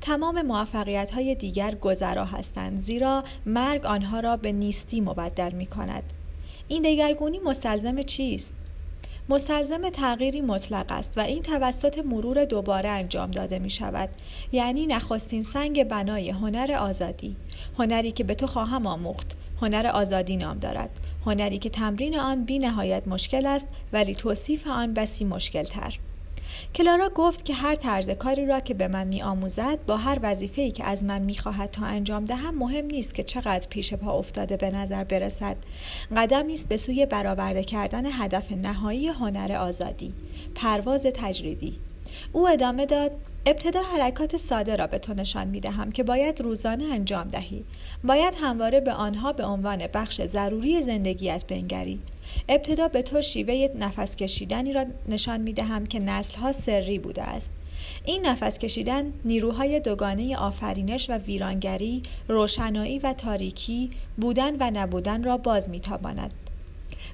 تمام 0.00 0.42
موفقیت 0.42 1.10
های 1.10 1.34
دیگر 1.34 1.74
گذرا 1.74 2.24
هستند 2.24 2.78
زیرا 2.78 3.24
مرگ 3.46 3.86
آنها 3.86 4.20
را 4.20 4.36
به 4.36 4.52
نیستی 4.52 5.00
مبدل 5.00 5.52
می 5.52 5.66
کند. 5.66 6.02
این 6.68 6.82
دگرگونی 6.82 7.38
مستلزم 7.38 8.02
چیست؟ 8.02 8.54
مستلزم 9.28 9.90
تغییری 9.90 10.40
مطلق 10.40 10.86
است 10.88 11.18
و 11.18 11.20
این 11.20 11.42
توسط 11.42 11.98
مرور 11.98 12.44
دوباره 12.44 12.88
انجام 12.88 13.30
داده 13.30 13.58
می 13.58 13.70
شود 13.70 14.08
یعنی 14.52 14.86
نخستین 14.86 15.42
سنگ 15.42 15.84
بنای 15.84 16.30
هنر 16.30 16.76
آزادی. 16.80 17.36
هنری 17.78 18.12
که 18.12 18.24
به 18.24 18.34
تو 18.34 18.46
خواهم 18.46 18.86
آموخت. 18.86 19.36
هنر 19.60 19.86
آزادی 19.86 20.36
نام 20.36 20.58
دارد. 20.58 20.90
هنری 21.26 21.58
که 21.58 21.70
تمرین 21.70 22.18
آن 22.18 22.44
بی 22.44 22.58
نهایت 22.58 23.08
مشکل 23.08 23.46
است 23.46 23.68
ولی 23.92 24.14
توصیف 24.14 24.66
آن 24.66 24.94
بسی 24.94 25.24
مشکل 25.24 25.62
تر 25.62 25.98
کلارا 26.74 27.08
گفت 27.08 27.44
که 27.44 27.54
هر 27.54 27.74
طرز 27.74 28.10
کاری 28.10 28.46
را 28.46 28.60
که 28.60 28.74
به 28.74 28.88
من 28.88 29.06
می 29.06 29.22
آموزد 29.22 29.78
با 29.86 29.96
هر 29.96 30.18
وظیفه‌ای 30.22 30.70
که 30.70 30.84
از 30.84 31.04
من 31.04 31.22
می 31.22 31.34
خواهد 31.34 31.70
تا 31.70 31.86
انجام 31.86 32.24
دهم 32.24 32.54
مهم 32.58 32.84
نیست 32.86 33.14
که 33.14 33.22
چقدر 33.22 33.68
پیش 33.70 33.94
پا 33.94 34.12
افتاده 34.12 34.56
به 34.56 34.70
نظر 34.70 35.04
برسد. 35.04 35.56
قدمی 36.16 36.54
است 36.54 36.68
به 36.68 36.76
سوی 36.76 37.06
برآورده 37.06 37.64
کردن 37.64 38.06
هدف 38.06 38.52
نهایی 38.52 39.08
هنر 39.08 39.52
آزادی. 39.52 40.14
پرواز 40.54 41.06
تجریدی. 41.06 41.78
او 42.32 42.48
ادامه 42.48 42.86
داد 42.86 43.12
ابتدا 43.46 43.80
حرکات 43.82 44.36
ساده 44.36 44.76
را 44.76 44.86
به 44.86 44.98
تو 44.98 45.14
نشان 45.14 45.48
می 45.48 45.60
دهم 45.60 45.92
که 45.92 46.02
باید 46.02 46.40
روزانه 46.40 46.84
انجام 46.84 47.28
دهی 47.28 47.64
باید 48.04 48.34
همواره 48.42 48.80
به 48.80 48.92
آنها 48.92 49.32
به 49.32 49.44
عنوان 49.44 49.86
بخش 49.94 50.20
ضروری 50.20 50.82
زندگیت 50.82 51.44
بنگری 51.46 52.00
ابتدا 52.48 52.88
به 52.88 53.02
تو 53.02 53.22
شیوه 53.22 53.68
نفس 53.78 54.16
کشیدنی 54.16 54.72
را 54.72 54.84
نشان 55.08 55.40
می 55.40 55.52
دهم 55.52 55.86
که 55.86 55.98
نسلها 55.98 56.52
سری 56.52 56.98
بوده 56.98 57.22
است 57.22 57.52
این 58.04 58.26
نفس 58.26 58.58
کشیدن 58.58 59.12
نیروهای 59.24 59.80
دوگانه 59.80 60.36
آفرینش 60.36 61.10
و 61.10 61.12
ویرانگری، 61.12 62.02
روشنایی 62.28 62.98
و 62.98 63.12
تاریکی، 63.12 63.90
بودن 64.16 64.56
و 64.60 64.70
نبودن 64.74 65.24
را 65.24 65.36
باز 65.36 65.68
میتاباند. 65.68 66.30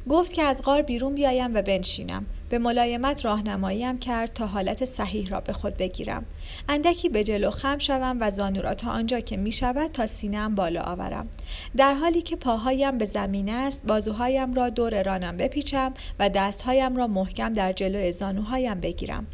گفت 0.08 0.32
که 0.32 0.42
از 0.42 0.62
غار 0.62 0.82
بیرون 0.82 1.14
بیایم 1.14 1.54
و 1.54 1.62
بنشینم. 1.62 2.26
به 2.48 2.58
ملایمت 2.58 3.24
راهنماییم 3.24 3.98
کرد 3.98 4.32
تا 4.32 4.46
حالت 4.46 4.84
صحیح 4.84 5.28
را 5.28 5.40
به 5.40 5.52
خود 5.52 5.76
بگیرم. 5.76 6.26
اندکی 6.68 7.08
به 7.08 7.24
جلو 7.24 7.50
خم 7.50 7.78
شوم 7.78 8.16
و 8.20 8.30
زانو 8.30 8.62
را 8.62 8.74
تا 8.74 8.90
آنجا 8.90 9.20
که 9.20 9.36
می 9.36 9.52
شود 9.52 9.90
تا 9.92 10.06
سینم 10.06 10.54
بالا 10.54 10.82
آورم. 10.82 11.28
در 11.76 11.94
حالی 11.94 12.22
که 12.22 12.36
پاهایم 12.36 12.98
به 12.98 13.04
زمین 13.04 13.48
است 13.48 13.86
بازوهایم 13.86 14.54
را 14.54 14.68
دور 14.68 15.02
رانم 15.02 15.36
بپیچم 15.36 15.94
و 16.18 16.28
دستهایم 16.28 16.96
را 16.96 17.06
محکم 17.06 17.52
در 17.52 17.72
جلو 17.72 18.12
زانوهایم 18.12 18.80
بگیرم. 18.80 19.26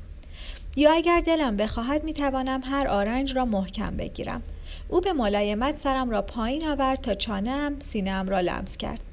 یا 0.77 0.93
اگر 0.93 1.21
دلم 1.21 1.57
بخواهد 1.57 2.05
می 2.05 2.13
توانم 2.13 2.61
هر 2.65 2.89
آرنج 2.89 3.37
را 3.37 3.45
محکم 3.45 3.97
بگیرم. 3.97 4.43
او 4.89 5.01
به 5.01 5.13
ملایمت 5.13 5.75
سرم 5.75 6.11
را 6.11 6.23
پایین 6.23 6.69
آورد 6.69 7.01
تا 7.01 7.15
چانم 7.15 7.77
سینم 7.81 8.29
را 8.29 8.41
لمس 8.41 8.77
کرد. 8.77 9.12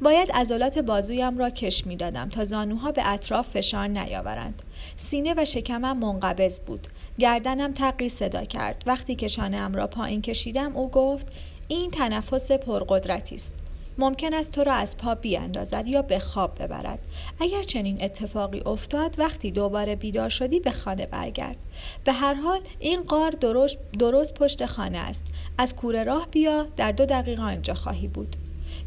باید 0.00 0.32
عضلات 0.32 0.78
بازویم 0.78 1.38
را 1.38 1.50
کش 1.50 1.86
می 1.86 1.96
دادم 1.96 2.28
تا 2.28 2.44
زانوها 2.44 2.92
به 2.92 3.12
اطراف 3.12 3.48
فشار 3.48 3.86
نیاورند. 3.86 4.62
سینه 4.96 5.34
و 5.36 5.44
شکمم 5.44 5.98
منقبض 5.98 6.60
بود. 6.60 6.86
گردنم 7.18 7.70
تقی 7.70 8.08
صدا 8.08 8.44
کرد. 8.44 8.82
وقتی 8.86 9.14
که 9.14 9.28
شانهام 9.28 9.74
را 9.74 9.86
پایین 9.86 10.22
کشیدم 10.22 10.76
او 10.76 10.90
گفت 10.90 11.26
این 11.68 11.90
تنفس 11.90 12.52
پرقدرتی 12.52 13.34
است. 13.34 13.52
ممکن 13.98 14.34
است 14.34 14.50
تو 14.50 14.64
را 14.64 14.72
از 14.72 14.96
پا 14.96 15.14
بیاندازد 15.14 15.86
یا 15.86 16.02
به 16.02 16.18
خواب 16.18 16.62
ببرد. 16.62 16.98
اگر 17.40 17.62
چنین 17.62 18.04
اتفاقی 18.04 18.60
افتاد 18.60 19.18
وقتی 19.18 19.50
دوباره 19.50 19.96
بیدار 19.96 20.28
شدی 20.28 20.60
به 20.60 20.70
خانه 20.70 21.06
برگرد. 21.06 21.56
به 22.04 22.12
هر 22.12 22.34
حال 22.34 22.60
این 22.78 23.02
قار 23.02 23.30
درست, 23.30 23.78
درست 23.98 24.34
پشت 24.34 24.66
خانه 24.66 24.98
است. 24.98 25.24
از 25.58 25.76
کوره 25.76 26.04
راه 26.04 26.28
بیا 26.30 26.66
در 26.76 26.92
دو 26.92 27.06
دقیقه 27.06 27.42
آنجا 27.42 27.74
خواهی 27.74 28.08
بود. 28.08 28.36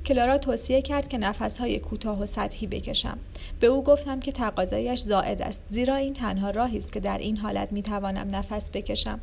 کلارا 0.10 0.38
توصیه 0.38 0.82
کرد 0.82 1.08
که 1.08 1.18
نفسهای 1.18 1.80
کوتاه 1.80 2.20
و 2.20 2.26
سطحی 2.26 2.68
بکشم. 2.68 3.18
به 3.60 3.68
او 3.68 3.84
گفتم 3.84 4.20
که 4.20 4.32
تقاضایش 4.32 5.00
زائد 5.00 5.42
است 5.42 5.62
زیرا 5.70 5.96
این 5.96 6.14
تنها 6.14 6.50
راهی 6.50 6.78
است 6.78 6.94
که 6.94 7.00
در 7.00 7.18
این 7.18 7.38
حالت 7.38 7.72
می‌توانم 7.72 8.36
نفس 8.36 8.70
بکشم. 8.74 9.20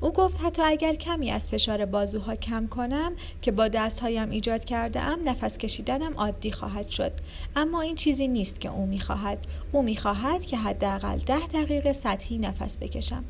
او 0.00 0.12
گفت 0.12 0.40
حتی 0.40 0.62
اگر 0.62 0.94
کمی 0.94 1.30
از 1.30 1.48
فشار 1.48 1.84
بازوها 1.84 2.34
کم 2.34 2.66
کنم 2.66 3.12
که 3.42 3.52
با 3.52 3.68
دستهایم 3.68 4.30
ایجاد 4.30 4.64
کرده 4.64 5.00
ام 5.00 5.28
نفس 5.28 5.58
کشیدنم 5.58 6.14
عادی 6.14 6.52
خواهد 6.52 6.88
شد. 6.88 7.12
اما 7.56 7.80
این 7.80 7.94
چیزی 7.94 8.28
نیست 8.28 8.60
که 8.60 8.70
او 8.70 8.86
می‌خواهد. 8.86 9.38
او 9.72 9.82
می‌خواهد 9.82 10.44
که 10.44 10.56
حداقل 10.56 11.18
ده 11.18 11.46
دقیقه 11.46 11.92
سطحی 11.92 12.38
نفس 12.38 12.76
بکشم. 12.76 13.24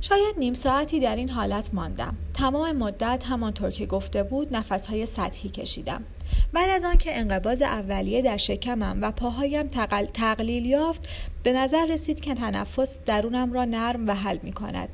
شاید 0.00 0.38
نیم 0.38 0.54
ساعتی 0.54 1.00
در 1.00 1.16
این 1.16 1.28
حالت 1.28 1.74
ماندم. 1.74 2.16
تمام 2.34 2.72
مدت 2.76 3.24
همانطور 3.26 3.70
که 3.70 3.86
گفته 3.86 4.22
بود 4.22 4.56
نفسهای 4.56 5.06
سطحی 5.06 5.48
کشیدم. 5.48 6.04
بعد 6.52 6.70
از 6.70 6.84
آنکه 6.84 7.18
انقباز 7.18 7.62
اولیه 7.62 8.22
در 8.22 8.36
شکمم 8.36 8.98
و 9.02 9.12
پاهایم 9.12 9.66
تقلیل 10.14 10.66
یافت 10.66 11.08
به 11.42 11.52
نظر 11.52 11.86
رسید 11.86 12.20
که 12.20 12.34
تنفس 12.34 13.00
درونم 13.06 13.52
را 13.52 13.64
نرم 13.64 14.08
و 14.08 14.14
حل 14.14 14.38
می 14.42 14.52
کند 14.52 14.88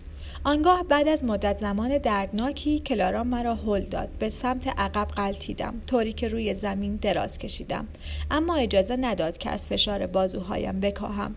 آنگاه 0.44 0.82
بعد 0.82 1.08
از 1.08 1.24
مدت 1.24 1.58
زمان 1.58 1.98
دردناکی 1.98 2.78
کلارا 2.78 3.24
مرا 3.24 3.54
هل 3.54 3.80
داد. 3.80 4.08
به 4.18 4.28
سمت 4.28 4.68
عقب 4.78 5.08
قلتیدم 5.08 5.74
طوری 5.86 6.12
که 6.12 6.28
روی 6.28 6.54
زمین 6.54 6.96
دراز 6.96 7.38
کشیدم. 7.38 7.86
اما 8.30 8.54
اجازه 8.54 8.96
نداد 8.96 9.38
که 9.38 9.50
از 9.50 9.66
فشار 9.66 10.06
بازوهایم 10.06 10.80
بکاهم. 10.80 11.34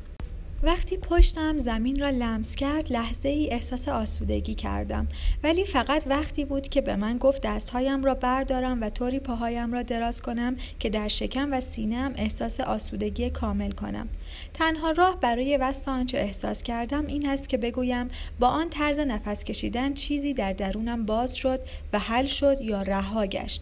وقتی 0.63 0.97
پشتم 0.97 1.57
زمین 1.57 1.99
را 1.99 2.09
لمس 2.09 2.55
کرد 2.55 2.93
لحظه 2.93 3.29
ای 3.29 3.49
احساس 3.51 3.87
آسودگی 3.87 4.55
کردم. 4.55 5.07
ولی 5.43 5.65
فقط 5.65 6.03
وقتی 6.07 6.45
بود 6.45 6.67
که 6.67 6.81
به 6.81 6.95
من 6.95 7.17
گفت 7.17 7.41
دستهایم 7.41 8.03
را 8.03 8.13
بردارم 8.13 8.81
و 8.81 8.89
طوری 8.89 9.19
پاهایم 9.19 9.73
را 9.73 9.81
دراز 9.81 10.21
کنم 10.21 10.55
که 10.79 10.89
در 10.89 11.07
شکم 11.07 11.53
و 11.53 11.61
سینم 11.61 12.13
احساس 12.17 12.59
آسودگی 12.59 13.29
کامل 13.29 13.71
کنم. 13.71 14.09
تنها 14.53 14.91
راه 14.91 15.19
برای 15.19 15.57
وصف 15.57 15.87
آنچه 15.87 16.17
احساس 16.17 16.63
کردم 16.63 17.07
این 17.07 17.29
است 17.29 17.49
که 17.49 17.57
بگویم 17.57 18.09
با 18.39 18.47
آن 18.47 18.69
طرز 18.69 18.99
نفس 18.99 19.43
کشیدن 19.43 19.93
چیزی 19.93 20.33
در 20.33 20.53
درونم 20.53 21.05
باز 21.05 21.35
شد 21.35 21.59
و 21.93 21.99
حل 21.99 22.25
شد 22.25 22.61
یا 22.61 22.81
رها 22.81 23.25
گشت. 23.25 23.61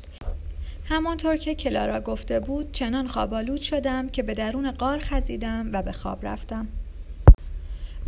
همانطور 0.86 1.38
که 1.38 1.56
کلارا 1.56 2.02
گفته 2.02 2.40
بود 2.40 2.72
چنان 2.72 3.08
خوابالود 3.08 3.62
شدم 3.62 4.10
که 4.10 4.24
به 4.24 4.34
درون 4.34 4.72
قار 4.72 5.00
خزیدم 5.00 5.70
و 5.74 5.82
به 5.82 5.92
خواب 5.92 6.26
رفتم. 6.26 6.68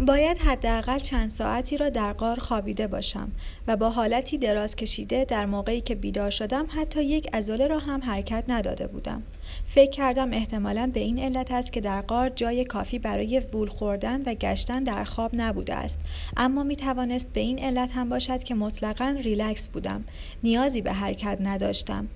باید 0.08 0.38
حداقل 0.38 1.00
چند 1.00 1.30
ساعتی 1.30 1.78
را 1.78 1.90
در 1.90 2.14
غار 2.14 2.40
خوابیده 2.40 2.88
باشم 2.88 3.32
و 3.68 3.78
با 3.78 3.90
حالتی 3.90 4.38
دراز 4.38 4.76
کشیده 4.76 5.26
در 5.26 5.46
موقعی 5.46 5.82
که 5.82 5.96
بیدار 5.96 6.30
شدم 6.30 6.68
حتی 6.70 7.04
یک 7.04 7.30
ازوله 7.34 7.68
را 7.68 7.80
هم 7.80 8.02
حرکت 8.04 8.44
نداده 8.48 8.88
بودم. 8.88 9.24
فکر 9.68 9.90
کردم 9.92 10.34
احتمالا 10.34 10.92
به 10.94 11.00
این 11.00 11.20
علت 11.20 11.52
است 11.52 11.74
که 11.74 11.82
در 11.82 12.02
غار 12.02 12.30
جای 12.30 12.66
کافی 12.66 13.00
برای 13.00 13.40
وول 13.40 13.68
خوردن 13.68 14.22
و 14.22 14.34
گشتن 14.34 14.84
در 14.84 15.04
خواب 15.04 15.32
نبوده 15.34 15.76
است. 15.76 16.00
اما 16.38 16.64
می 16.64 16.76
توانست 16.76 17.34
به 17.34 17.40
این 17.40 17.60
علت 17.60 17.92
هم 17.92 18.10
باشد 18.10 18.44
که 18.44 18.56
مطلقا 18.56 19.16
ریلکس 19.24 19.68
بودم. 19.68 20.04
نیازی 20.44 20.82
به 20.82 20.94
حرکت 20.94 21.38
نداشتم. 21.42 22.08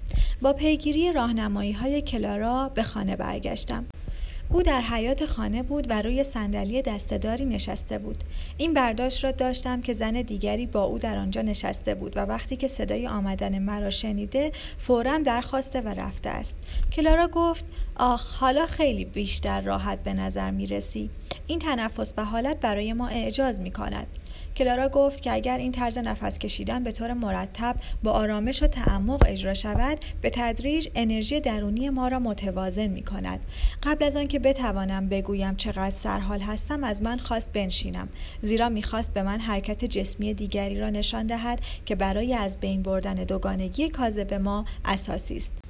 با 0.42 0.54
پیگیری 0.54 1.12
راهنمایی 1.12 1.72
های 1.72 2.02
کلارا 2.02 2.72
به 2.76 2.84
خانه 2.84 3.16
برگشتم. 3.16 3.86
او 4.54 4.64
در 4.64 4.82
حیات 4.82 5.26
خانه 5.26 5.64
بود 5.64 5.88
و 5.90 6.02
روی 6.02 6.24
صندلی 6.24 6.82
دستهداری 6.82 7.46
نشسته 7.46 7.98
بود. 7.98 8.24
این 8.58 8.74
برداشت 8.74 9.24
را 9.24 9.32
داشتم 9.32 9.82
که 9.82 9.94
زن 9.94 10.12
دیگری 10.12 10.66
با 10.66 10.84
او 10.84 11.00
در 11.00 11.18
آنجا 11.18 11.42
نشسته 11.42 11.96
بود 11.96 12.18
و 12.18 12.20
وقتی 12.20 12.56
که 12.56 12.68
صدای 12.68 13.08
آمدن 13.08 13.60
مرا 13.60 13.90
شنیده 13.90 14.52
فورا 14.78 15.18
درخواسته 15.18 15.82
و 15.82 15.88
رفته 15.88 16.30
است. 16.30 16.56
کلارا 16.92 17.28
گفت 17.28 17.66
آخ 17.96 18.36
حالا 18.36 18.66
خیلی 18.66 19.06
بیشتر 19.06 19.62
راحت 19.62 20.04
به 20.04 20.14
نظر 20.14 20.52
می 20.52 20.68
رسی 20.68 21.10
این 21.48 21.60
تنفس 21.60 22.14
و 22.18 22.26
حالت 22.26 22.60
برای 22.60 22.94
ما 22.94 23.08
اعجاز 23.08 23.60
می 23.60 23.72
کند 23.72 24.08
کلارا 24.56 24.90
گفت 24.90 25.22
که 25.22 25.32
اگر 25.32 25.58
این 25.58 25.72
طرز 25.72 25.98
نفس 25.98 26.40
کشیدن 26.40 26.84
به 26.84 26.92
طور 26.92 27.14
مرتب 27.14 27.76
با 28.04 28.12
آرامش 28.12 28.64
و 28.64 28.68
تعمق 28.68 29.24
اجرا 29.28 29.54
شود 29.54 29.98
به 30.22 30.30
تدریج 30.30 30.88
انرژی 30.96 31.40
درونی 31.40 31.90
ما 31.90 32.08
را 32.08 32.20
متوازن 32.20 32.88
می 32.88 33.04
کند. 33.04 33.40
قبل 33.84 34.06
از 34.06 34.16
آنکه 34.16 34.40
بتوانم 34.40 35.10
بگویم 35.10 35.56
چقدر 35.56 35.96
سرحال 35.96 36.40
هستم 36.40 36.84
از 36.84 37.02
من 37.02 37.18
خواست 37.18 37.54
بنشینم. 37.54 38.10
زیرا 38.42 38.70
می‌خواست 38.70 39.14
به 39.14 39.24
من 39.24 39.40
حرکت 39.40 39.86
جسمی 39.86 40.34
دیگری 40.34 40.80
را 40.80 40.90
نشان 40.90 41.28
دهد 41.28 41.60
که 41.86 41.96
برای 41.96 42.34
از 42.34 42.60
بین 42.60 42.84
بردن 42.84 43.16
دوگانگی 43.16 43.90
کاذب 43.90 44.34
ما 44.34 44.66
اساسی 44.86 45.36
است. 45.36 45.63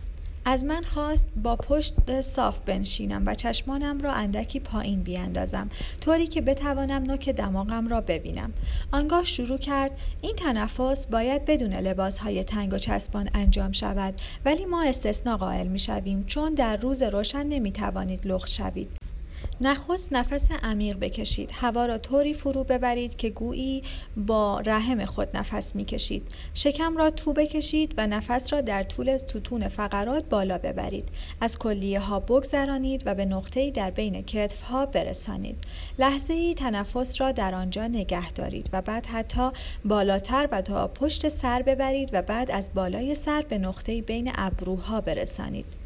از 0.46 0.64
من 0.64 0.84
خواست 0.84 1.28
با 1.44 1.56
پشت 1.56 2.22
صاف 2.22 2.60
بنشینم 2.60 3.24
و 3.26 3.36
چشمانم 3.36 4.02
را 4.02 4.14
اندکی 4.14 4.60
پایین 4.60 5.04
بیاندازم 5.04 5.70
طوری 6.02 6.28
که 6.28 6.42
بتوانم 6.42 7.04
نوک 7.04 7.30
دماغم 7.30 7.88
را 7.88 8.02
ببینم. 8.02 8.54
آنگاه 8.92 9.24
شروع 9.24 9.58
کرد 9.58 9.92
این 10.22 10.36
تنفس 10.36 11.08
باید 11.08 11.46
بدون 11.46 11.74
لباسهای 11.74 12.44
تنگ 12.44 12.74
و 12.74 12.78
چسبان 12.78 13.30
انجام 13.34 13.72
شود 13.72 14.22
ولی 14.46 14.66
ما 14.66 14.84
استثنا 14.84 15.38
قائل 15.38 15.68
می 15.68 15.80
شویم 15.80 16.24
چون 16.28 16.54
در 16.54 16.78
روز 16.78 17.04
روشن 17.04 17.48
نمی 17.48 17.72
توانید 17.72 18.28
لخت 18.28 18.50
شوید. 18.50 19.13
نخست 19.62 20.14
نفس 20.14 20.52
عمیق 20.64 20.98
بکشید. 21.00 21.52
هوا 21.54 21.86
را 21.86 21.98
طوری 21.98 22.34
فرو 22.34 22.64
ببرید 22.64 23.16
که 23.16 23.30
گویی 23.30 23.82
با 24.18 24.60
رحم 24.60 25.06
خود 25.06 25.38
نفس 25.38 25.76
می‌کشید. 25.76 26.28
شکم 26.54 26.98
را 26.98 27.10
تو 27.10 27.34
بکشید 27.34 27.94
و 27.98 28.08
نفس 28.08 28.54
را 28.54 28.62
در 28.62 28.84
طول 28.84 29.18
توتون 29.18 29.68
فقرات 29.68 30.30
بالا 30.30 30.58
ببرید. 30.58 31.10
از 31.42 31.60
کلیه 31.60 32.00
ها 32.00 32.20
بگذرانید 32.20 33.04
و 33.06 33.16
به 33.16 33.26
نقطه‌ای 33.26 33.72
در 33.72 33.92
بین 33.92 34.22
کتف 34.22 34.62
ها 34.62 34.86
برسانید. 34.86 35.58
لحظه 36.00 36.34
ای 36.34 36.54
تنفس 36.54 37.22
را 37.22 37.32
در 37.32 37.56
آنجا 37.56 37.88
نگه 37.88 38.32
دارید 38.32 38.70
و 38.74 38.82
بعد 38.82 39.06
حتی 39.06 39.50
بالاتر 39.86 40.50
و 40.52 40.62
تا 40.62 40.88
پشت 40.88 41.28
سر 41.28 41.62
ببرید 41.62 42.10
و 42.14 42.22
بعد 42.22 42.52
از 42.52 42.70
بالای 42.74 43.16
سر 43.16 43.42
به 43.50 43.58
نقطه‌ای 43.58 44.02
بین 44.02 44.32
ابروها 44.36 45.02
برسانید. 45.02 45.83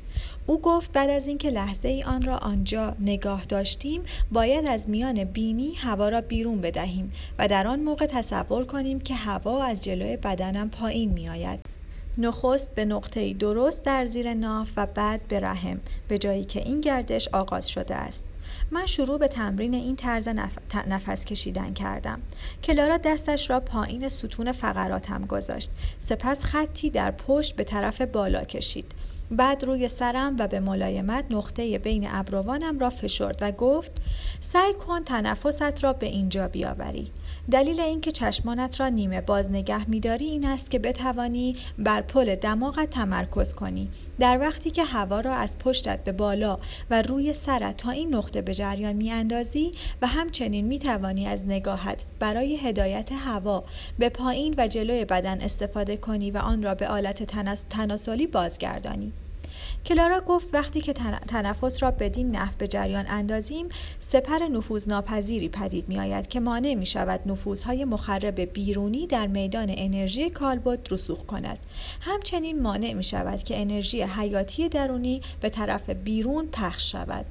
او 0.49 0.61
گفت 0.61 0.91
بعد 0.91 1.09
از 1.09 1.27
اینکه 1.27 1.49
لحظه 1.49 1.87
ای 1.87 2.03
آن 2.03 2.21
را 2.21 2.37
آنجا 2.37 2.95
نگاه 2.99 3.45
داشتیم 3.45 4.01
باید 4.31 4.65
از 4.65 4.89
میان 4.89 5.23
بینی 5.23 5.73
هوا 5.73 6.09
را 6.09 6.21
بیرون 6.21 6.61
بدهیم 6.61 7.11
و 7.39 7.47
در 7.47 7.67
آن 7.67 7.79
موقع 7.79 8.05
تصور 8.05 8.65
کنیم 8.65 8.99
که 8.99 9.15
هوا 9.15 9.63
از 9.63 9.83
جلوی 9.83 10.17
بدنم 10.17 10.69
پایین 10.69 11.11
می 11.11 11.29
آید. 11.29 11.59
نخست 12.17 12.75
به 12.75 12.85
نقطه 12.85 13.33
درست 13.33 13.83
در 13.83 14.05
زیر 14.05 14.33
ناف 14.33 14.71
و 14.77 14.85
بعد 14.85 15.27
به 15.27 15.39
رحم 15.39 15.79
به 16.07 16.17
جایی 16.17 16.45
که 16.45 16.59
این 16.59 16.81
گردش 16.81 17.27
آغاز 17.27 17.69
شده 17.69 17.95
است. 17.95 18.23
من 18.71 18.85
شروع 18.85 19.17
به 19.17 19.27
تمرین 19.27 19.73
این 19.73 19.95
طرز 19.95 20.27
نفس 20.87 21.25
کشیدن 21.25 21.73
کردم 21.73 22.19
کلارا 22.63 22.97
دستش 22.97 23.49
را 23.49 23.59
پایین 23.59 24.09
ستون 24.09 24.51
فقراتم 24.51 25.25
گذاشت 25.25 25.69
سپس 25.99 26.43
خطی 26.43 26.89
در 26.89 27.11
پشت 27.11 27.55
به 27.55 27.63
طرف 27.63 28.01
بالا 28.01 28.43
کشید 28.43 28.91
بعد 29.31 29.63
روی 29.63 29.87
سرم 29.87 30.35
و 30.39 30.47
به 30.47 30.59
ملایمت 30.59 31.25
نقطه 31.29 31.77
بین 31.77 32.07
ابروانم 32.09 32.79
را 32.79 32.89
فشرد 32.89 33.37
و 33.41 33.51
گفت 33.51 33.91
سعی 34.39 34.73
کن 34.73 35.03
تنفست 35.03 35.83
را 35.83 35.93
به 35.93 36.05
اینجا 36.05 36.47
بیاوری. 36.47 37.11
دلیل 37.51 37.79
اینکه 37.79 38.11
چشمانت 38.11 38.79
را 38.79 38.87
نیمه 38.87 39.21
باز 39.21 39.51
نگه 39.51 39.89
میداری 39.89 40.25
این 40.25 40.45
است 40.45 40.71
که 40.71 40.79
بتوانی 40.79 41.55
بر 41.79 42.01
پل 42.01 42.35
دماغت 42.35 42.89
تمرکز 42.89 43.53
کنی. 43.53 43.89
در 44.19 44.39
وقتی 44.39 44.71
که 44.71 44.83
هوا 44.83 45.19
را 45.19 45.33
از 45.33 45.57
پشتت 45.57 46.03
به 46.03 46.11
بالا 46.11 46.57
و 46.89 47.01
روی 47.01 47.33
سرت 47.33 47.77
تا 47.77 47.91
این 47.91 48.15
نقطه 48.15 48.41
به 48.41 48.53
جریان 48.53 48.93
میاندازی 48.93 49.71
و 50.01 50.07
همچنین 50.07 50.65
می‌توانی 50.65 51.27
از 51.27 51.47
نگاهت 51.47 52.05
برای 52.19 52.57
هدایت 52.57 53.09
هوا 53.11 53.63
به 53.99 54.09
پایین 54.09 54.55
و 54.57 54.67
جلوی 54.67 55.05
بدن 55.05 55.41
استفاده 55.41 55.97
کنی 55.97 56.31
و 56.31 56.37
آن 56.37 56.63
را 56.63 56.75
به 56.75 56.87
آلت 56.87 57.23
تناسلی 57.69 58.27
بازگردانی. 58.27 59.13
کلارا 59.85 60.21
گفت 60.21 60.53
وقتی 60.53 60.81
که 60.81 60.93
تنفس 61.27 61.83
را 61.83 61.91
بدین 61.91 62.31
نحو 62.31 62.53
به 62.57 62.67
جریان 62.67 63.05
اندازیم 63.07 63.69
سپر 63.99 64.39
نفوذ 64.39 64.87
ناپذیری 64.87 65.49
پدید 65.49 65.89
می 65.89 65.99
آید 65.99 66.27
که 66.27 66.39
مانع 66.39 66.73
می 66.73 66.85
شود 66.85 67.19
نفوذهای 67.25 67.85
مخرب 67.85 68.39
بیرونی 68.39 69.07
در 69.07 69.27
میدان 69.27 69.73
انرژی 69.77 70.29
کالبد 70.29 70.87
رسوخ 70.91 71.25
کند. 71.25 71.59
همچنین 72.01 72.61
مانع 72.61 72.93
می 72.93 73.03
شود 73.03 73.43
که 73.43 73.61
انرژی 73.61 74.01
حیاتی 74.01 74.69
درونی 74.69 75.21
به 75.41 75.49
طرف 75.49 75.89
بیرون 75.89 76.47
پخش 76.51 76.91
شود. 76.91 77.25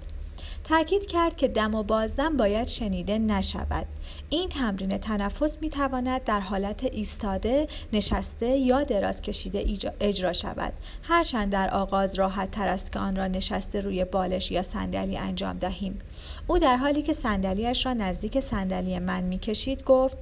تاکید 0.69 1.07
کرد 1.07 1.37
که 1.37 1.49
دم 1.49 1.75
و 1.75 1.83
بازدم 1.83 2.37
باید 2.37 2.69
شنیده 2.69 3.19
نشود. 3.19 3.87
این 4.31 4.49
تمرین 4.49 4.99
تنفس 4.99 5.59
می 5.61 5.71
تواند 5.71 6.25
در 6.25 6.41
حالت 6.41 6.85
ایستاده 6.85 7.67
نشسته 7.93 8.47
یا 8.47 8.83
دراز 8.83 9.23
کشیده 9.23 9.65
اجرا 10.01 10.33
شود. 10.33 10.73
هرچند 11.03 11.53
در 11.53 11.71
آغاز 11.71 12.15
راحت 12.15 12.51
تر 12.51 12.69
است 12.69 12.93
که 12.93 12.99
آن 12.99 13.17
را 13.17 13.27
نشسته 13.27 13.81
روی 13.81 14.05
بالش 14.05 14.51
یا 14.51 14.63
صندلی 14.63 15.17
انجام 15.17 15.59
دهیم. 15.59 15.99
او 16.47 16.59
در 16.59 16.77
حالی 16.77 17.03
که 17.03 17.13
صندلیاش 17.13 17.87
را 17.87 17.93
نزدیک 17.93 18.41
صندلی 18.41 18.99
من 18.99 19.23
می‌کشید 19.23 19.85
گفت 19.85 20.17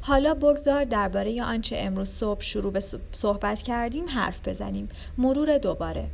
حالا 0.00 0.34
بگذار 0.34 0.84
درباره 0.84 1.42
آنچه 1.42 1.76
امروز 1.78 2.10
صبح 2.10 2.40
شروع 2.40 2.72
به 2.72 2.82
صحبت 3.12 3.62
کردیم 3.62 4.08
حرف 4.08 4.48
بزنیم. 4.48 4.88
مرور 5.18 5.58
دوباره. 5.58 6.10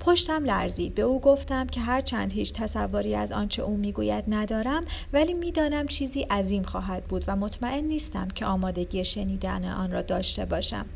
پشتم 0.00 0.44
لرزید. 0.44 0.94
به 0.94 1.02
او 1.02 1.20
گفتم 1.20 1.66
که 1.66 1.80
هر 1.80 2.00
چند 2.00 2.32
هیچ 2.32 2.52
تصوری 2.52 3.14
از 3.14 3.32
آنچه 3.32 3.62
او 3.62 3.76
می‌گوید 3.76 4.24
ندارم 4.28 4.84
ولی 5.12 5.34
می‌دانم 5.34 5.86
چیزی 5.86 6.22
عظیم 6.22 6.62
خواهد 6.62 7.04
بود 7.04 7.24
و 7.26 7.36
مطمئن 7.36 7.84
نیستم 7.84 8.28
که 8.28 8.46
آمادگی 8.46 9.04
شنیدن 9.04 9.64
آن 9.64 9.92
را 9.92 10.02
داشته 10.02 10.44
باشم. 10.44 10.86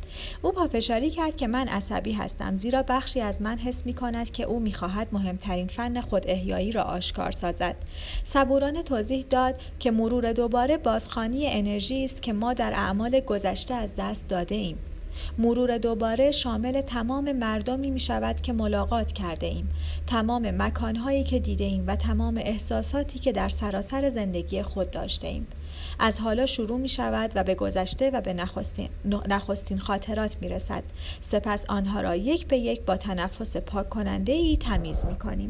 او 0.43 0.53
پافشاری 0.53 1.11
کرد 1.11 1.37
که 1.37 1.47
من 1.47 1.69
عصبی 1.69 2.13
هستم 2.13 2.55
زیرا 2.55 2.83
بخشی 2.83 3.21
از 3.21 3.43
من 3.43 3.59
حس 3.59 3.87
می 3.87 3.95
کند 3.95 4.31
که 4.31 4.45
او 4.45 4.61
می‌خواهد 4.61 5.09
مهمترین 5.13 5.67
فن 5.67 6.01
خود 6.01 6.23
احیایی 6.27 6.73
را 6.73 6.83
آشکار 6.83 7.31
سازد. 7.31 7.77
صبورانه 8.25 8.83
توضیح 8.83 9.25
داد 9.31 9.61
که 9.79 9.91
مرور 9.91 10.33
دوباره 10.33 10.77
بازخانی 10.77 11.47
انرژی 11.47 12.05
است 12.05 12.23
که 12.23 12.33
ما 12.33 12.55
در 12.55 12.73
اعمال 12.73 13.21
گذشته 13.21 13.75
از 13.75 13.95
دست 13.99 14.29
داده 14.29 14.55
ایم 14.55 14.79
مرور 15.39 15.79
دوباره 15.79 16.31
شامل 16.31 16.81
تمام 16.81 17.33
مردمی 17.33 17.91
می 17.91 18.01
شود 18.01 18.41
که 18.41 18.53
ملاقات 18.53 19.13
کرده 19.13 19.47
ایم. 19.47 19.69
تمام 20.07 20.51
مکانهایی 20.63 21.25
که 21.25 21.39
دیده 21.39 21.65
ایم 21.65 21.85
و 21.87 21.97
تمام 21.97 22.41
احساساتی 22.45 23.19
که 23.19 23.33
در 23.33 23.49
سراسر 23.49 24.11
زندگی 24.11 24.63
خود 24.63 24.91
داشته 24.91 25.27
ایم. 25.29 25.47
از 25.99 26.21
حالا 26.21 26.47
شروع 26.47 26.79
می 26.79 26.89
شود 26.89 27.33
و 27.35 27.45
به 27.45 27.55
گذشته 27.55 28.11
و 28.11 28.21
به 28.21 28.35
نخستین, 28.35 28.89
نخستین 29.29 29.79
خاطرات 29.79 30.37
می 30.41 30.49
رسد 30.49 30.83
سپس 31.21 31.65
آنها 31.69 32.01
را 32.01 32.17
یک 32.17 32.47
به 32.47 32.59
یک 32.59 32.83
با 32.83 32.97
تنفس 32.97 33.57
پاک 33.57 33.89
کننده 33.89 34.33
ای 34.33 34.57
تمیز 34.57 35.05
می 35.05 35.19
کنیم 35.19 35.49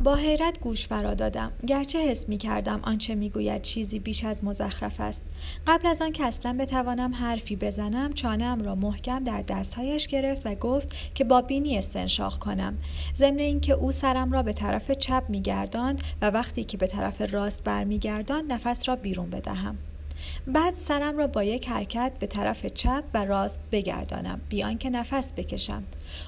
با 0.00 0.14
حیرت 0.14 0.60
گوش 0.60 0.86
فرا 0.86 1.14
دادم. 1.14 1.52
گرچه 1.66 1.98
حس 1.98 2.28
می 2.28 2.38
کردم 2.38 2.80
آنچه 2.82 3.14
می 3.14 3.30
گوید 3.30 3.62
چیزی 3.62 3.98
بیش 3.98 4.24
از 4.24 4.44
مزخرف 4.44 5.00
است. 5.00 5.22
قبل 5.66 5.86
از 5.86 6.02
آن 6.02 6.12
که 6.12 6.24
اصلا 6.24 6.56
بتوانم 6.60 7.14
حرفی 7.14 7.56
بزنم 7.56 8.12
چانم 8.12 8.62
را 8.62 8.74
محکم 8.74 9.24
در 9.24 9.42
دستهایش 9.42 10.06
گرفت 10.06 10.42
و 10.44 10.54
گفت 10.54 11.14
که 11.14 11.24
با 11.24 11.42
بینی 11.42 11.78
استنشاق 11.78 12.38
کنم. 12.38 12.78
ضمن 13.16 13.38
اینکه 13.38 13.72
او 13.72 13.92
سرم 13.92 14.32
را 14.32 14.42
به 14.42 14.52
طرف 14.52 14.90
چپ 14.90 15.24
میگرداند 15.28 16.02
و 16.22 16.30
وقتی 16.30 16.64
که 16.64 16.76
به 16.76 16.86
طرف 16.86 17.34
راست 17.34 17.64
برمیگرداند 17.64 18.52
نفس 18.52 18.88
را 18.88 18.96
بیرون 18.96 19.30
بدهم. 19.30 19.78
بعد 20.46 20.74
سرم 20.74 21.18
را 21.18 21.26
با 21.26 21.42
یک 21.42 21.68
حرکت 21.68 22.12
به 22.18 22.26
طرف 22.26 22.66
چپ 22.66 23.04
و 23.14 23.24
راست 23.24 23.60
بگردانم. 23.72 24.40
بیان 24.48 24.78
که 24.78 24.90
نفس 24.90 25.32
بکشم. 25.32 25.82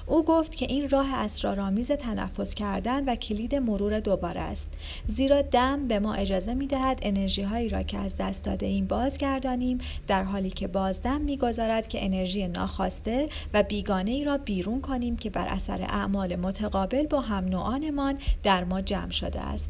او 0.05 0.23
گفت 0.23 0.55
که 0.55 0.65
این 0.69 0.89
راه 0.89 1.13
اسرارآمیز 1.13 1.91
تنفس 1.91 2.53
کردن 2.53 3.05
و 3.05 3.15
کلید 3.15 3.55
مرور 3.55 3.99
دوباره 3.99 4.41
است. 4.41 4.67
زیرا 5.05 5.41
دم 5.41 5.87
به 5.87 5.99
ما 5.99 6.13
اجازه 6.13 6.53
می 6.53 6.67
دهد 6.67 6.99
انرژی 7.01 7.41
هایی 7.41 7.69
را 7.69 7.83
که 7.83 7.97
از 7.97 8.15
دست 8.17 8.43
داده 8.43 8.65
ایم 8.65 8.85
بازگردانیم 8.85 9.77
در 10.07 10.23
حالی 10.23 10.49
که 10.49 10.67
بازدم 10.67 11.21
می‌گذارد 11.21 11.87
که 11.87 12.05
انرژی 12.05 12.47
ناخواسته 12.47 13.29
و 13.53 13.63
بیگانه 13.63 14.11
ای 14.11 14.23
را 14.23 14.37
بیرون 14.37 14.81
کنیم 14.81 15.17
که 15.17 15.29
بر 15.29 15.47
اثر 15.47 15.81
اعمال 15.81 16.35
متقابل 16.35 17.07
با 17.07 17.21
هم 17.21 17.45
نوعانمان 17.45 18.17
در 18.43 18.63
ما 18.63 18.81
جمع 18.81 19.11
شده 19.11 19.41
است. 19.41 19.69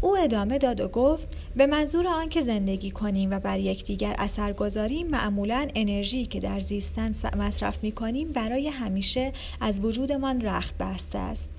او 0.00 0.16
ادامه 0.16 0.58
داد 0.58 0.80
و 0.80 0.88
گفت 0.88 1.28
به 1.56 1.66
منظور 1.66 2.06
آنکه 2.06 2.40
زندگی 2.40 2.90
کنیم 2.90 3.30
و 3.30 3.40
بر 3.40 3.58
یکدیگر 3.58 4.14
اثر 4.18 4.52
گذاریم 4.52 5.06
معمولا 5.06 5.68
انرژی 5.74 6.26
که 6.26 6.40
در 6.40 6.60
زیستن 6.60 7.12
مصرف 7.38 7.82
می 7.82 7.92
کنیم 7.92 8.32
برای 8.32 8.68
همیشه 8.68 9.32
از 9.60 9.80
وجودمان 9.80 10.40
رخت 10.40 10.78
بسته 10.78 11.18
است. 11.18 11.50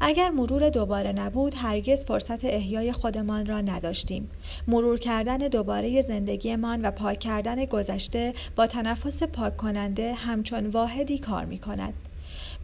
اگر 0.00 0.30
مرور 0.30 0.70
دوباره 0.70 1.12
نبود 1.12 1.54
هرگز 1.56 2.04
فرصت 2.04 2.44
احیای 2.44 2.92
خودمان 2.92 3.46
را 3.46 3.60
نداشتیم. 3.60 4.30
مرور 4.68 4.98
کردن 4.98 5.36
دوباره 5.36 6.02
زندگیمان 6.02 6.82
و 6.82 6.90
پاک 6.90 7.18
کردن 7.18 7.64
گذشته 7.64 8.34
با 8.56 8.66
تنفس 8.66 9.22
پاک 9.22 9.56
کننده 9.56 10.14
همچون 10.14 10.66
واحدی 10.66 11.18
کار 11.18 11.44
می 11.44 11.58
کند 11.58 11.94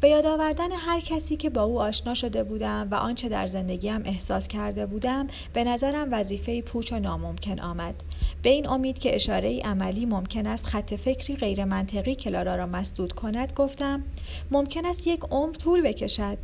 به 0.03 0.09
یاد 0.09 0.27
آوردن 0.27 0.73
هر 0.73 1.01
کسی 1.01 1.37
که 1.37 1.51
با 1.51 1.63
او 1.63 1.81
آشنا 1.81 2.15
شده 2.15 2.45
بودم 2.45 2.89
و 2.91 2.95
آنچه 2.95 3.29
در 3.29 3.47
زندگیم 3.47 4.03
احساس 4.05 4.49
کرده 4.49 4.87
بودم 4.87 5.27
به 5.53 5.65
نظرم 5.65 6.09
وظیفه 6.13 6.63
پوچ 6.63 6.93
و 6.93 6.99
ناممکن 6.99 7.61
آمد. 7.61 7.95
به 8.43 8.51
این 8.51 8.69
امید 8.69 8.99
که 8.99 9.15
اشاره 9.15 9.49
ای 9.49 9.61
عملی 9.61 10.07
ممکن 10.07 10.47
است 10.47 10.67
خط 10.67 10.95
فکری 10.95 11.37
غیر 11.37 11.65
منطقی 11.65 12.15
کلارا 12.15 12.57
را 12.57 12.67
مسدود 12.67 13.13
کند 13.13 13.53
گفتم 13.57 14.05
ممکن 14.51 14.87
است 14.87 15.07
یک 15.07 15.21
عمر 15.31 15.55
طول 15.55 15.83
بکشد. 15.83 16.39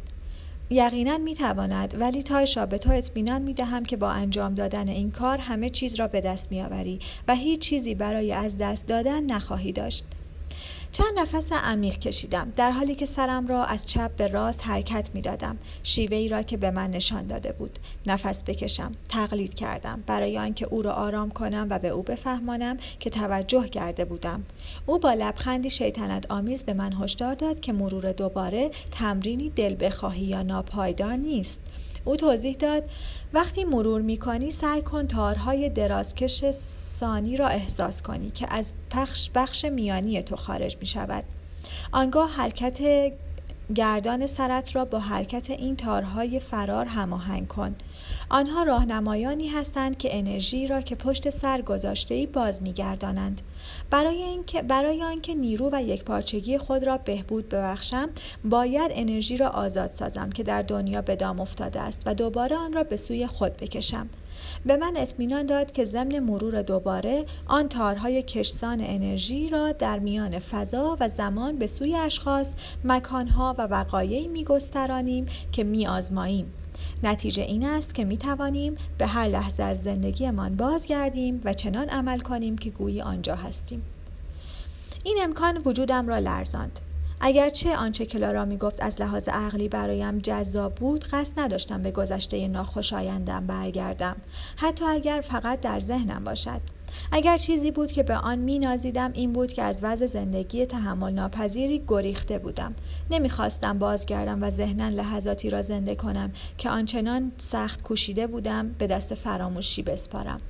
یقینا 0.70 1.18
می 1.18 1.34
تواند 1.34 2.00
ولی 2.00 2.22
تایشا 2.22 2.66
به 2.66 2.78
تو 2.78 2.90
اطمینان 2.90 3.42
می 3.42 3.54
دهم 3.54 3.84
که 3.84 3.96
با 3.96 4.10
انجام 4.10 4.54
دادن 4.54 4.88
این 4.88 5.10
کار 5.10 5.38
همه 5.38 5.70
چیز 5.70 5.94
را 5.94 6.08
به 6.08 6.20
دست 6.20 6.50
می 6.50 6.62
آوری 6.62 7.00
و 7.28 7.34
هیچ 7.34 7.60
چیزی 7.60 7.94
برای 7.94 8.32
از 8.32 8.58
دست 8.58 8.86
دادن 8.86 9.24
نخواهی 9.24 9.72
داشت. 9.72 10.04
چند 10.92 11.18
نفس 11.18 11.52
عمیق 11.52 11.98
کشیدم 11.98 12.52
در 12.56 12.70
حالی 12.70 12.94
که 12.94 13.06
سرم 13.06 13.46
را 13.46 13.64
از 13.64 13.86
چپ 13.86 14.16
به 14.16 14.26
راست 14.26 14.66
حرکت 14.66 15.10
می 15.14 15.20
دادم 15.20 15.58
شیوه 15.82 16.16
ای 16.16 16.28
را 16.28 16.42
که 16.42 16.56
به 16.56 16.70
من 16.70 16.90
نشان 16.90 17.26
داده 17.26 17.52
بود. 17.52 17.78
نفس 18.06 18.44
بکشم. 18.44 18.92
تقلید 19.08 19.54
کردم. 19.54 20.02
برای 20.06 20.38
آنکه 20.38 20.66
او 20.66 20.82
را 20.82 20.92
آرام 20.92 21.30
کنم 21.30 21.66
و 21.70 21.78
به 21.78 21.88
او 21.88 22.02
بفهمانم 22.02 22.76
که 23.00 23.10
توجه 23.10 23.68
کرده 23.68 24.04
بودم. 24.04 24.44
او 24.86 24.98
با 24.98 25.12
لبخندی 25.12 25.70
شیطنت 25.70 26.30
آمیز 26.30 26.64
به 26.64 26.74
من 26.74 26.92
هشدار 26.92 27.34
داد 27.34 27.60
که 27.60 27.72
مرور 27.72 28.12
دوباره 28.12 28.70
تمرینی 28.90 29.50
دل 29.50 29.76
بخواهی 29.80 30.24
یا 30.24 30.42
ناپایدار 30.42 31.16
نیست. 31.16 31.60
او 32.04 32.16
توضیح 32.16 32.56
داد 32.56 32.84
وقتی 33.32 33.64
مرور 33.64 34.00
می‌کنی 34.00 34.50
سعی 34.50 34.82
کن 34.82 35.06
تارهای 35.06 35.68
درازکش 35.68 36.50
ثانی 37.00 37.36
را 37.36 37.48
احساس 37.48 38.02
کنی 38.02 38.30
که 38.30 38.46
از 38.50 38.72
بخش, 38.94 39.30
بخش 39.34 39.64
میانی 39.64 40.22
تو 40.22 40.36
خارج 40.36 40.76
می 40.80 40.86
شود 40.86 41.24
آنگاه 41.92 42.30
حرکت 42.30 42.78
گردان 43.74 44.26
سرت 44.26 44.76
را 44.76 44.84
با 44.84 44.98
حرکت 44.98 45.50
این 45.50 45.76
تارهای 45.76 46.40
فرار 46.40 46.86
هماهنگ 46.86 47.48
کن. 47.48 47.76
آنها 48.30 48.62
راهنمایانی 48.62 49.48
هستند 49.48 49.98
که 49.98 50.18
انرژی 50.18 50.66
را 50.66 50.80
که 50.80 50.94
پشت 50.94 51.30
سر 51.30 51.62
گذاشته 51.62 52.14
ای 52.14 52.26
باز 52.26 52.62
میگردانند. 52.62 53.42
برای 53.90 54.22
اینکه 54.22 54.62
برای 54.62 55.02
آنکه 55.02 55.34
نیرو 55.34 55.70
و 55.72 55.82
یکپارچگی 55.82 56.58
خود 56.58 56.84
را 56.84 56.98
بهبود 56.98 57.48
ببخشم 57.48 58.08
باید 58.44 58.92
انرژی 58.94 59.36
را 59.36 59.48
آزاد 59.48 59.92
سازم 59.92 60.30
که 60.30 60.42
در 60.42 60.62
دنیا 60.62 61.02
به 61.02 61.16
دام 61.16 61.40
افتاده 61.40 61.80
است 61.80 62.02
و 62.06 62.14
دوباره 62.14 62.56
آن 62.56 62.72
را 62.72 62.84
به 62.84 62.96
سوی 62.96 63.26
خود 63.26 63.56
بکشم. 63.56 64.08
به 64.66 64.76
من 64.76 64.92
اطمینان 64.96 65.46
داد 65.46 65.72
که 65.72 65.84
ضمن 65.84 66.18
مرور 66.18 66.62
دوباره 66.62 67.24
آن 67.46 67.68
تارهای 67.68 68.22
کشسان 68.22 68.80
انرژی 68.80 69.48
را 69.48 69.72
در 69.72 69.98
میان 69.98 70.38
فضا 70.38 70.96
و 71.00 71.08
زمان 71.08 71.58
به 71.58 71.66
سوی 71.66 71.94
اشخاص، 71.94 72.54
مکانها 72.84 73.54
و 73.58 73.62
وقایعی 73.62 74.28
میگسترانیم 74.28 75.26
که 75.52 75.64
میآزماییم. 75.64 76.52
نتیجه 77.02 77.42
این 77.42 77.64
است 77.64 77.94
که 77.94 78.04
می 78.04 78.16
توانیم 78.16 78.74
به 78.98 79.06
هر 79.06 79.28
لحظه 79.28 79.62
از 79.62 79.82
زندگیمان 79.82 80.56
بازگردیم 80.56 81.40
و 81.44 81.52
چنان 81.52 81.88
عمل 81.88 82.20
کنیم 82.20 82.58
که 82.58 82.70
گویی 82.70 83.00
آنجا 83.00 83.34
هستیم. 83.34 83.82
این 85.04 85.18
امکان 85.22 85.62
وجودم 85.64 86.08
را 86.08 86.18
لرزاند. 86.18 86.80
اگرچه 87.20 87.76
آنچه 87.76 88.06
کلارا 88.06 88.44
می 88.44 88.56
گفت 88.56 88.82
از 88.82 89.00
لحاظ 89.00 89.28
عقلی 89.28 89.68
برایم 89.68 90.18
جذاب 90.18 90.74
بود 90.74 91.04
قصد 91.04 91.40
نداشتم 91.40 91.82
به 91.82 91.90
گذشته 91.90 92.48
ناخوشایندم 92.48 93.46
برگردم. 93.46 94.16
حتی 94.56 94.84
اگر 94.84 95.24
فقط 95.28 95.60
در 95.60 95.80
ذهنم 95.80 96.24
باشد. 96.24 96.60
اگر 97.12 97.38
چیزی 97.38 97.70
بود 97.70 97.92
که 97.92 98.02
به 98.02 98.16
آن 98.16 98.38
می 98.38 98.58
نازیدم 98.58 99.10
این 99.12 99.32
بود 99.32 99.52
که 99.52 99.62
از 99.62 99.80
وضع 99.82 100.06
زندگی 100.06 100.66
تحمل 100.66 101.12
ناپذیری 101.12 101.82
گریخته 101.88 102.38
بودم. 102.38 102.74
نمی‌خواستم 103.10 103.78
بازگردم 103.78 104.42
و 104.42 104.50
ذهنا 104.50 104.88
لحظاتی 104.88 105.50
را 105.50 105.62
زنده 105.62 105.94
کنم 105.94 106.32
که 106.58 106.70
آنچنان 106.70 107.32
سخت 107.36 107.82
کوشیده 107.82 108.26
بودم 108.26 108.68
به 108.78 108.86
دست 108.86 109.14
فراموشی 109.14 109.82
بسپارم. 109.82 110.40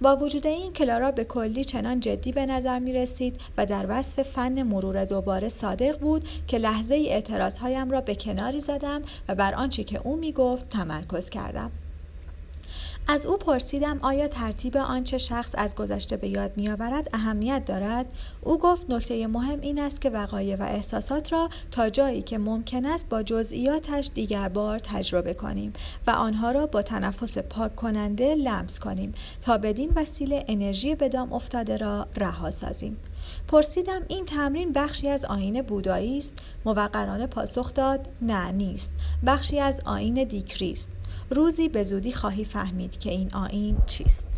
با 0.00 0.16
وجود 0.16 0.46
این 0.46 0.72
کلارا 0.72 1.10
به 1.10 1.24
کلی 1.24 1.64
چنان 1.64 2.00
جدی 2.00 2.32
به 2.32 2.46
نظر 2.46 2.78
می 2.78 2.92
رسید 2.92 3.40
و 3.58 3.66
در 3.66 3.86
وصف 3.88 4.22
فن 4.22 4.62
مرور 4.62 5.04
دوباره 5.04 5.48
صادق 5.48 5.98
بود 5.98 6.28
که 6.46 6.58
لحظه 6.58 6.94
ای 6.94 7.08
اعتراضهایم 7.12 7.90
را 7.90 8.00
به 8.00 8.14
کناری 8.14 8.60
زدم 8.60 9.02
و 9.28 9.34
بر 9.34 9.54
آنچه 9.54 9.84
که 9.84 10.00
او 10.04 10.16
می 10.16 10.32
گفت 10.32 10.68
تمرکز 10.68 11.30
کردم. 11.30 11.70
از 13.08 13.26
او 13.26 13.36
پرسیدم 13.36 13.98
آیا 14.02 14.28
ترتیب 14.28 14.76
آنچه 14.76 15.18
شخص 15.18 15.54
از 15.58 15.74
گذشته 15.74 16.16
به 16.16 16.28
یاد 16.28 16.56
میآورد 16.56 17.08
اهمیت 17.12 17.64
دارد؟ 17.64 18.06
او 18.40 18.58
گفت 18.58 18.90
نکته 18.90 19.26
مهم 19.26 19.60
این 19.60 19.78
است 19.78 20.00
که 20.00 20.10
وقایع 20.10 20.56
و 20.56 20.62
احساسات 20.62 21.32
را 21.32 21.48
تا 21.70 21.90
جایی 21.90 22.22
که 22.22 22.38
ممکن 22.38 22.86
است 22.86 23.08
با 23.08 23.22
جزئیاتش 23.22 24.10
دیگر 24.14 24.48
بار 24.48 24.78
تجربه 24.78 25.34
کنیم 25.34 25.72
و 26.06 26.10
آنها 26.10 26.50
را 26.50 26.66
با 26.66 26.82
تنفس 26.82 27.38
پاک 27.38 27.76
کننده 27.76 28.34
لمس 28.34 28.78
کنیم 28.78 29.14
تا 29.40 29.58
بدین 29.58 29.92
وسیله 29.96 30.44
انرژی 30.48 30.94
بدام 30.94 31.32
افتاده 31.32 31.76
را 31.76 32.06
رها 32.16 32.50
سازیم. 32.50 32.96
پرسیدم 33.48 34.02
این 34.08 34.24
تمرین 34.24 34.72
بخشی 34.72 35.08
از 35.08 35.24
آین 35.24 35.62
بودایی 35.62 36.18
است؟ 36.18 36.34
موقرانه 36.64 37.26
پاسخ 37.26 37.74
داد 37.74 38.08
نه 38.22 38.52
نیست. 38.52 38.92
بخشی 39.26 39.60
از 39.60 39.80
آین 39.84 40.24
دیکری 40.24 40.72
است. 40.72 40.88
روزی 41.32 41.68
به 41.68 41.82
زودی 41.82 42.12
خواهی 42.12 42.44
فهمید 42.44 42.98
که 42.98 43.10
این 43.10 43.34
آین 43.34 43.76
چیست. 43.86 44.31